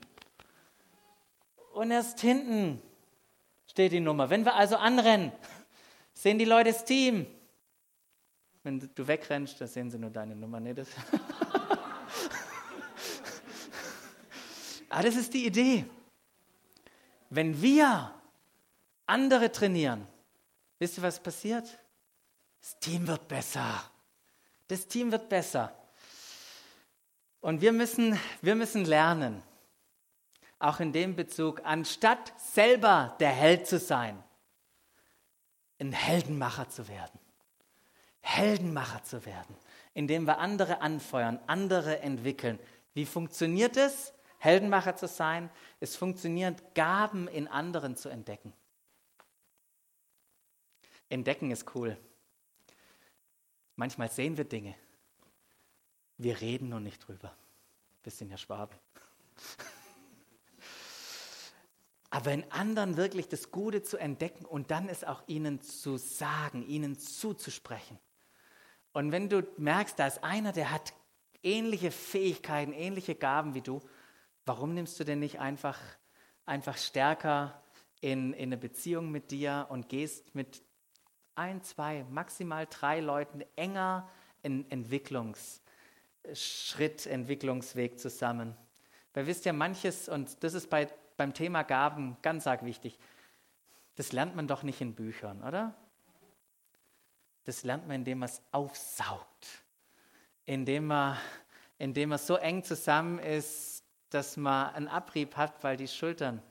und 1.77 1.91
erst 1.91 2.19
hinten 2.21 2.81
steht 3.67 3.91
die 3.91 3.99
Nummer. 3.99 4.31
Wenn 4.31 4.43
wir 4.43 4.55
also 4.55 4.77
anrennen, 4.77 5.31
sehen 6.13 6.39
die 6.39 6.45
Leute 6.45 6.71
das 6.71 6.83
Team. 6.85 7.27
Wenn 8.63 8.89
du 8.95 9.07
wegrennst, 9.07 9.61
dann 9.61 9.67
sehen 9.67 9.91
sie 9.91 9.99
nur 9.99 10.09
deine 10.09 10.35
Nummer. 10.35 10.59
Nee, 10.59 10.73
das 10.73 10.87
Aber 14.89 15.03
das 15.03 15.15
ist 15.15 15.33
die 15.35 15.45
Idee. 15.45 15.85
Wenn 17.29 17.61
wir 17.61 18.11
andere 19.05 19.51
trainieren, 19.51 20.07
wisst 20.79 20.97
ihr, 20.97 21.03
was 21.03 21.19
passiert? 21.19 21.77
Das 22.59 22.79
Team 22.79 23.07
wird 23.07 23.27
besser. 23.27 23.83
Das 24.67 24.87
Team 24.87 25.11
wird 25.11 25.29
besser. 25.29 25.73
Und 27.39 27.61
wir 27.61 27.71
müssen, 27.71 28.19
wir 28.41 28.55
müssen 28.55 28.83
lernen, 28.83 29.43
auch 30.59 30.79
in 30.79 30.91
dem 30.91 31.15
Bezug, 31.15 31.61
anstatt 31.63 32.33
selber 32.39 33.15
der 33.19 33.29
Held 33.29 33.67
zu 33.67 33.79
sein, 33.79 34.23
ein 35.79 35.91
Heldenmacher 35.91 36.69
zu 36.69 36.87
werden. 36.87 37.19
Heldenmacher 38.21 39.03
zu 39.03 39.25
werden, 39.25 39.55
indem 39.93 40.25
wir 40.25 40.39
andere 40.39 40.81
anfeuern, 40.81 41.39
andere 41.47 41.99
entwickeln. 41.99 42.59
Wie 42.93 43.05
funktioniert 43.05 43.77
es, 43.77 44.13
Heldenmacher 44.39 44.95
zu 44.95 45.07
sein? 45.07 45.49
Es 45.79 45.95
funktioniert, 45.95 46.75
Gaben 46.75 47.27
in 47.27 47.47
anderen 47.47 47.95
zu 47.95 48.09
entdecken. 48.09 48.53
Entdecken 51.09 51.51
ist 51.51 51.73
cool. 51.75 51.97
Manchmal 53.77 54.11
sehen 54.11 54.35
wir 54.35 54.45
Dinge. 54.45 54.75
Wir 56.17 56.41
reden 56.41 56.69
nur 56.69 56.79
nicht 56.79 57.07
drüber. 57.07 57.33
Bisschen 58.03 58.29
ja 58.29 58.37
Schwabe. 58.37 58.75
Aber 62.09 62.31
in 62.31 62.49
anderen 62.51 62.95
wirklich 62.95 63.27
das 63.27 63.51
Gute 63.51 63.83
zu 63.83 63.97
entdecken 63.97 64.45
und 64.45 64.71
dann 64.71 64.87
es 64.87 65.03
auch 65.03 65.23
ihnen 65.27 65.61
zu 65.61 65.97
sagen, 65.97 66.65
ihnen 66.65 66.97
zuzusprechen. 66.97 67.99
Und 68.93 69.11
wenn 69.11 69.29
du 69.29 69.45
merkst, 69.57 69.99
da 69.99 70.07
ist 70.07 70.23
einer, 70.23 70.53
der 70.53 70.71
hat 70.71 70.93
ähnliche 71.43 71.91
Fähigkeiten, 71.91 72.73
ähnliche 72.73 73.15
Gaben 73.15 73.53
wie 73.53 73.61
du, 73.61 73.81
warum 74.45 74.73
nimmst 74.73 74.99
du 74.99 75.03
denn 75.03 75.19
nicht 75.19 75.39
einfach, 75.39 75.77
einfach 76.45 76.77
stärker 76.77 77.61
in, 78.01 78.33
in 78.33 78.49
eine 78.49 78.57
Beziehung 78.57 79.11
mit 79.11 79.29
dir 79.31 79.67
und 79.69 79.89
gehst 79.89 80.33
mit 80.33 80.63
ein, 81.35 81.61
zwei, 81.61 82.03
maximal 82.09 82.65
drei 82.67 82.99
Leuten 82.99 83.43
enger 83.55 84.09
in 84.41 84.69
Entwicklungsschritt, 84.71 87.05
Entwicklungsweg 87.05 87.99
zusammen? 87.99 88.57
Weil 89.13 89.27
wisst 89.27 89.45
ihr, 89.45 89.53
manches, 89.53 90.09
und 90.09 90.43
das 90.43 90.53
ist 90.53 90.69
bei, 90.69 90.89
beim 91.17 91.33
Thema 91.33 91.63
Gaben 91.63 92.17
ganz 92.21 92.47
arg 92.47 92.63
wichtig, 92.63 92.97
das 93.95 94.11
lernt 94.11 94.35
man 94.35 94.47
doch 94.47 94.63
nicht 94.63 94.79
in 94.79 94.93
Büchern, 94.93 95.43
oder? 95.43 95.73
das 97.47 97.63
lernt 97.63 97.87
man, 97.87 97.95
indem 97.95 98.19
man 98.19 98.29
es 98.29 98.41
aufsaugt, 98.51 99.47
indem 100.43 100.87
man, 100.87 101.17
indem 101.77 102.09
man 102.09 102.17
so 102.17 102.35
eng 102.35 102.61
zusammen 102.61 103.19
ist, 103.19 103.85
dass 104.09 104.35
man 104.35 104.75
einen 104.75 104.87
Abrieb 104.89 105.37
hat, 105.37 105.63
weil 105.63 105.77
die 105.77 105.87
Schultern 105.87 106.41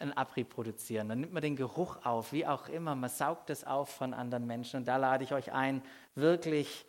einen 0.00 0.12
Abrieb 0.12 0.50
produzieren. 0.50 1.08
Dann 1.08 1.20
nimmt 1.20 1.32
man 1.32 1.42
den 1.42 1.54
Geruch 1.54 2.04
auf, 2.04 2.32
wie 2.32 2.44
auch 2.44 2.68
immer. 2.68 2.96
Man 2.96 3.10
saugt 3.10 3.48
es 3.48 3.62
auf 3.62 3.90
von 3.90 4.12
anderen 4.12 4.44
Menschen. 4.44 4.78
Und 4.78 4.88
da 4.88 4.96
lade 4.96 5.22
ich 5.22 5.32
euch 5.32 5.52
ein, 5.52 5.82
wirklich 6.16 6.84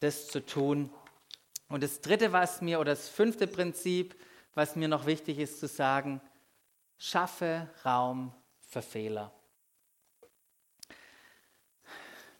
das 0.00 0.28
zu 0.28 0.44
tun. 0.44 0.90
Und 1.70 1.82
das 1.82 2.02
dritte, 2.02 2.32
was 2.32 2.60
mir, 2.60 2.80
oder 2.80 2.92
das 2.92 3.08
fünfte 3.08 3.46
Prinzip, 3.46 4.14
was 4.54 4.76
mir 4.76 4.88
noch 4.88 5.06
wichtig 5.06 5.38
ist 5.38 5.58
zu 5.58 5.68
sagen, 5.68 6.20
schaffe 6.98 7.70
Raum 7.84 8.34
für 8.60 8.82
Fehler. 8.82 9.32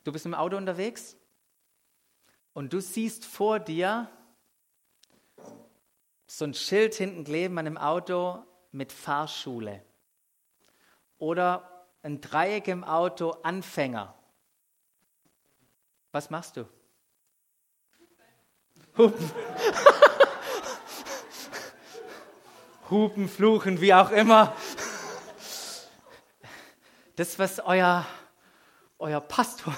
Du 0.04 0.12
bist 0.12 0.26
im 0.26 0.34
Auto 0.34 0.56
unterwegs 0.56 1.16
und 2.52 2.72
du 2.72 2.80
siehst 2.80 3.24
vor 3.24 3.60
dir 3.60 4.08
so 6.26 6.44
ein 6.44 6.54
Schild 6.54 6.94
hinten 6.94 7.24
kleben 7.24 7.58
an 7.58 7.64
dem 7.64 7.78
Auto 7.78 8.44
mit 8.70 8.92
Fahrschule. 8.92 9.82
Oder 11.18 11.86
ein 12.02 12.20
Dreieck 12.20 12.68
im 12.68 12.84
Auto 12.84 13.30
Anfänger. 13.42 14.14
Was 16.12 16.30
machst 16.30 16.56
du? 16.56 16.68
Hupen. 18.96 19.30
Hupen, 22.90 23.28
fluchen, 23.28 23.80
wie 23.80 23.94
auch 23.94 24.10
immer. 24.10 24.54
Das, 27.16 27.38
was 27.38 27.60
euer 27.60 28.06
euer 28.98 29.20
Pastor. 29.20 29.74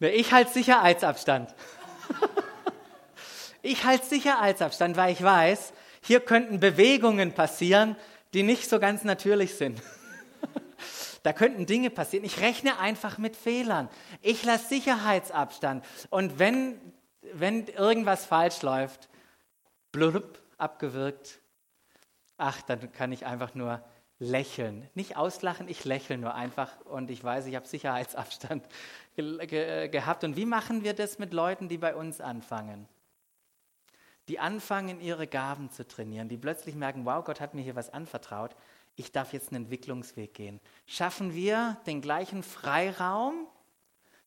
ich 0.00 0.32
halte 0.32 0.52
Sicherheitsabstand. 0.52 1.54
ich 3.62 3.84
halte 3.84 4.06
Sicherheitsabstand, 4.06 4.96
weil 4.96 5.12
ich 5.12 5.22
weiß, 5.22 5.72
hier 6.02 6.20
könnten 6.20 6.60
Bewegungen 6.60 7.32
passieren, 7.32 7.96
die 8.34 8.42
nicht 8.42 8.68
so 8.68 8.80
ganz 8.80 9.04
natürlich 9.04 9.54
sind. 9.54 9.80
da 11.22 11.32
könnten 11.32 11.66
Dinge 11.66 11.90
passieren. 11.90 12.24
Ich 12.24 12.40
rechne 12.40 12.78
einfach 12.78 13.18
mit 13.18 13.36
Fehlern. 13.36 13.88
Ich 14.22 14.44
lasse 14.44 14.68
Sicherheitsabstand. 14.68 15.84
Und 16.10 16.38
wenn, 16.40 16.80
wenn 17.32 17.66
irgendwas 17.66 18.24
falsch 18.24 18.62
läuft, 18.62 19.08
blub, 19.92 20.38
abgewirkt, 20.58 21.40
ach, 22.36 22.62
dann 22.62 22.92
kann 22.92 23.12
ich 23.12 23.26
einfach 23.26 23.54
nur 23.54 23.82
lächeln. 24.18 24.88
Nicht 24.94 25.16
auslachen, 25.16 25.68
ich 25.68 25.84
lächle 25.84 26.18
nur 26.18 26.34
einfach 26.34 26.80
und 26.86 27.10
ich 27.10 27.22
weiß, 27.22 27.46
ich 27.46 27.56
habe 27.56 27.66
Sicherheitsabstand 27.66 28.66
ge 29.16 29.46
ge 29.46 29.88
gehabt. 29.88 30.24
Und 30.24 30.36
wie 30.36 30.46
machen 30.46 30.84
wir 30.84 30.94
das 30.94 31.18
mit 31.18 31.32
Leuten, 31.32 31.68
die 31.68 31.78
bei 31.78 31.94
uns 31.94 32.20
anfangen? 32.20 32.88
Die 34.28 34.40
anfangen, 34.40 35.00
ihre 35.00 35.26
Gaben 35.26 35.70
zu 35.70 35.86
trainieren, 35.86 36.28
die 36.28 36.36
plötzlich 36.36 36.74
merken, 36.74 37.04
wow, 37.04 37.24
Gott 37.24 37.40
hat 37.40 37.54
mir 37.54 37.62
hier 37.62 37.76
was 37.76 37.92
anvertraut, 37.92 38.56
ich 38.96 39.12
darf 39.12 39.32
jetzt 39.32 39.52
einen 39.52 39.64
Entwicklungsweg 39.64 40.32
gehen. 40.32 40.58
Schaffen 40.86 41.34
wir 41.34 41.76
den 41.86 42.00
gleichen 42.00 42.42
Freiraum 42.42 43.46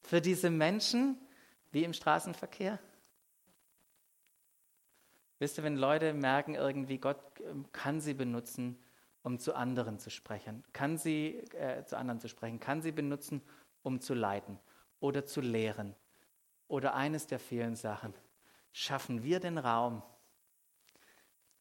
für 0.01 0.21
diese 0.21 0.51
Menschen 0.51 1.17
wie 1.71 1.83
im 1.83 1.93
Straßenverkehr? 1.93 2.79
Wisst 5.39 5.57
ihr, 5.57 5.63
wenn 5.63 5.77
Leute 5.77 6.13
merken, 6.13 6.55
irgendwie 6.55 6.97
Gott 6.97 7.19
ähm, 7.39 7.65
kann 7.71 8.01
sie 8.01 8.13
benutzen, 8.13 8.77
um 9.23 9.39
zu 9.39 9.55
anderen 9.55 9.97
zu 9.97 10.09
sprechen, 10.09 10.63
kann 10.73 10.97
sie 10.97 11.37
äh, 11.53 11.83
zu 11.85 11.97
anderen 11.97 12.19
zu 12.19 12.27
sprechen, 12.27 12.59
kann 12.59 12.81
sie 12.81 12.91
benutzen, 12.91 13.41
um 13.81 14.01
zu 14.01 14.13
leiten 14.13 14.59
oder 14.99 15.25
zu 15.25 15.41
lehren 15.41 15.95
oder 16.67 16.93
eines 16.93 17.27
der 17.27 17.39
vielen 17.39 17.75
Sachen. 17.75 18.13
Schaffen 18.71 19.23
wir 19.23 19.39
den 19.39 19.57
Raum, 19.57 20.03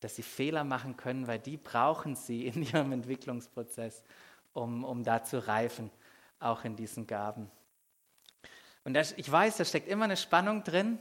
dass 0.01 0.17
sie 0.17 0.23
Fehler 0.23 0.65
machen 0.65 0.97
können, 0.97 1.27
weil 1.27 1.39
die 1.39 1.57
brauchen 1.57 2.17
sie 2.17 2.47
in 2.49 2.63
ihrem 2.63 2.93
Entwicklungsprozess, 2.93 4.03
um, 4.53 4.85
um 4.85 5.05
da 5.05 5.23
zu 5.23 5.47
reifen, 5.47 5.91
auch 6.41 6.65
in 6.65 6.77
diesen 6.77 7.07
Gaben. 7.07 7.51
Und 8.85 8.95
das, 8.95 9.13
ich 9.13 9.31
weiß, 9.31 9.57
da 9.57 9.65
steckt 9.65 9.89
immer 9.89 10.05
eine 10.05 10.17
Spannung 10.17 10.65
drin 10.65 10.99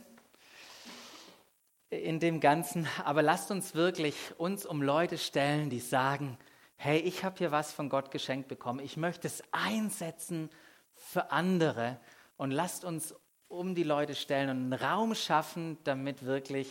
in 1.90 2.20
dem 2.20 2.40
Ganzen, 2.40 2.88
aber 3.06 3.22
lasst 3.22 3.52
uns 3.52 3.74
wirklich 3.74 4.16
uns 4.38 4.66
um 4.66 4.82
Leute 4.82 5.18
stellen, 5.18 5.70
die 5.70 5.80
sagen, 5.80 6.38
hey, 6.76 7.00
ich 7.00 7.24
habe 7.24 7.38
hier 7.38 7.52
was 7.52 7.72
von 7.72 7.90
Gott 7.90 8.12
geschenkt 8.12 8.48
bekommen, 8.48 8.80
ich 8.80 8.98
möchte 8.98 9.28
es 9.28 9.42
einsetzen 9.52 10.50
für 10.96 11.32
andere 11.32 12.00
und 12.36 12.52
lasst 12.52 12.84
uns 12.84 13.16
um 13.48 13.76
die 13.76 13.84
Leute 13.84 14.16
stellen 14.16 14.50
und 14.50 14.58
einen 14.58 14.74
Raum 14.74 15.16
schaffen, 15.16 15.78
damit 15.84 16.26
wirklich 16.26 16.70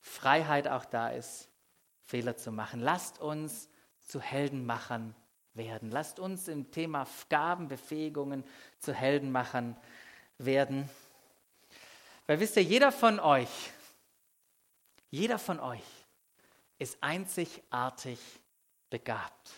Freiheit 0.00 0.68
auch 0.68 0.84
da 0.84 1.10
ist, 1.10 1.48
Fehler 2.04 2.36
zu 2.36 2.50
machen. 2.50 2.80
Lasst 2.80 3.20
uns 3.20 3.68
zu 4.02 4.20
Heldenmachern 4.20 5.14
werden. 5.54 5.90
Lasst 5.90 6.18
uns 6.20 6.48
im 6.48 6.70
Thema 6.70 7.06
Gabenbefähigungen 7.28 8.44
zu 8.78 8.92
Heldenmachern 8.92 9.76
werden. 10.38 10.88
Weil 12.26 12.40
wisst 12.40 12.56
ihr, 12.56 12.62
jeder 12.62 12.92
von 12.92 13.20
euch, 13.20 13.48
jeder 15.16 15.38
von 15.38 15.60
euch 15.60 15.82
ist 16.78 16.98
einzigartig 17.00 18.18
begabt. 18.90 19.50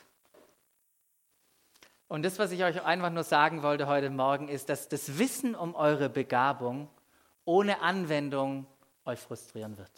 Und 2.07 2.23
das, 2.23 2.39
was 2.39 2.53
ich 2.53 2.63
euch 2.63 2.83
einfach 2.85 3.11
nur 3.11 3.25
sagen 3.25 3.63
wollte 3.65 3.89
heute 3.89 4.09
Morgen, 4.09 4.49
ist, 4.49 4.69
dass 4.69 4.89
das 4.89 5.19
Wissen 5.19 5.57
um 5.57 5.75
eure 5.75 6.09
Begabung 6.09 6.89
ohne 7.45 7.81
Anwendung 7.83 8.67
euch 9.05 9.19
frustrieren 9.19 9.77
wird. 9.79 9.91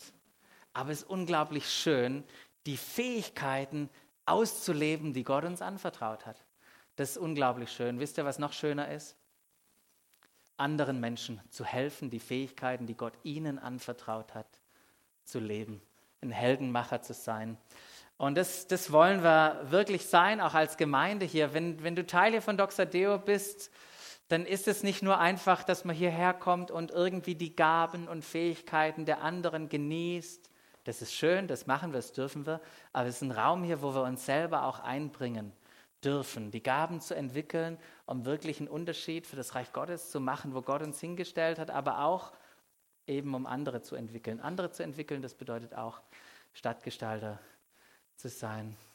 Aber 0.72 0.92
es 0.92 1.02
ist 1.02 1.10
unglaublich 1.10 1.68
schön, 1.68 2.24
die 2.64 2.78
Fähigkeiten 2.78 3.90
auszuleben, 4.24 5.12
die 5.12 5.24
Gott 5.24 5.44
uns 5.44 5.60
anvertraut 5.60 6.24
hat. 6.24 6.42
Das 6.96 7.10
ist 7.10 7.18
unglaublich 7.18 7.70
schön. 7.70 8.00
Wisst 8.00 8.16
ihr, 8.16 8.24
was 8.24 8.38
noch 8.38 8.54
schöner 8.54 8.90
ist? 8.90 9.14
Anderen 10.56 11.00
Menschen 11.00 11.38
zu 11.50 11.66
helfen, 11.66 12.08
die 12.08 12.18
Fähigkeiten, 12.18 12.86
die 12.86 12.96
Gott 12.96 13.14
ihnen 13.24 13.58
anvertraut 13.58 14.34
hat, 14.34 14.59
zu 15.30 15.38
leben, 15.38 15.80
ein 16.20 16.30
Heldenmacher 16.30 17.02
zu 17.02 17.14
sein. 17.14 17.56
Und 18.18 18.36
das, 18.36 18.66
das 18.66 18.92
wollen 18.92 19.22
wir 19.22 19.60
wirklich 19.70 20.06
sein, 20.06 20.40
auch 20.40 20.54
als 20.54 20.76
Gemeinde 20.76 21.24
hier. 21.24 21.54
Wenn, 21.54 21.82
wenn 21.82 21.96
du 21.96 22.06
Teil 22.06 22.32
hier 22.32 22.42
von 22.42 22.58
Doxadeo 22.58 23.18
bist, 23.18 23.70
dann 24.28 24.44
ist 24.44 24.68
es 24.68 24.82
nicht 24.82 25.02
nur 25.02 25.18
einfach, 25.18 25.64
dass 25.64 25.84
man 25.84 25.96
hierher 25.96 26.34
kommt 26.34 26.70
und 26.70 26.90
irgendwie 26.90 27.34
die 27.34 27.56
Gaben 27.56 28.08
und 28.08 28.24
Fähigkeiten 28.24 29.06
der 29.06 29.22
anderen 29.22 29.68
genießt. 29.68 30.50
Das 30.84 31.02
ist 31.02 31.14
schön, 31.14 31.48
das 31.48 31.66
machen 31.66 31.92
wir, 31.92 31.98
das 31.98 32.12
dürfen 32.12 32.46
wir. 32.46 32.60
Aber 32.92 33.08
es 33.08 33.16
ist 33.16 33.22
ein 33.22 33.32
Raum 33.32 33.64
hier, 33.64 33.82
wo 33.82 33.94
wir 33.94 34.02
uns 34.02 34.26
selber 34.26 34.64
auch 34.66 34.80
einbringen 34.80 35.52
dürfen, 36.04 36.50
die 36.50 36.62
Gaben 36.62 37.00
zu 37.00 37.14
entwickeln, 37.14 37.78
um 38.06 38.24
wirklich 38.24 38.60
einen 38.60 38.68
Unterschied 38.68 39.26
für 39.26 39.36
das 39.36 39.54
Reich 39.54 39.72
Gottes 39.72 40.10
zu 40.10 40.20
machen, 40.20 40.54
wo 40.54 40.62
Gott 40.62 40.82
uns 40.82 41.00
hingestellt 41.00 41.58
hat, 41.58 41.70
aber 41.70 42.04
auch 42.04 42.32
eben 43.10 43.34
um 43.34 43.46
andere 43.46 43.82
zu 43.82 43.96
entwickeln. 43.96 44.40
Andere 44.40 44.70
zu 44.70 44.82
entwickeln, 44.82 45.20
das 45.20 45.34
bedeutet 45.34 45.74
auch 45.74 46.00
Stadtgestalter 46.52 47.38
zu 48.16 48.28
sein. 48.28 48.76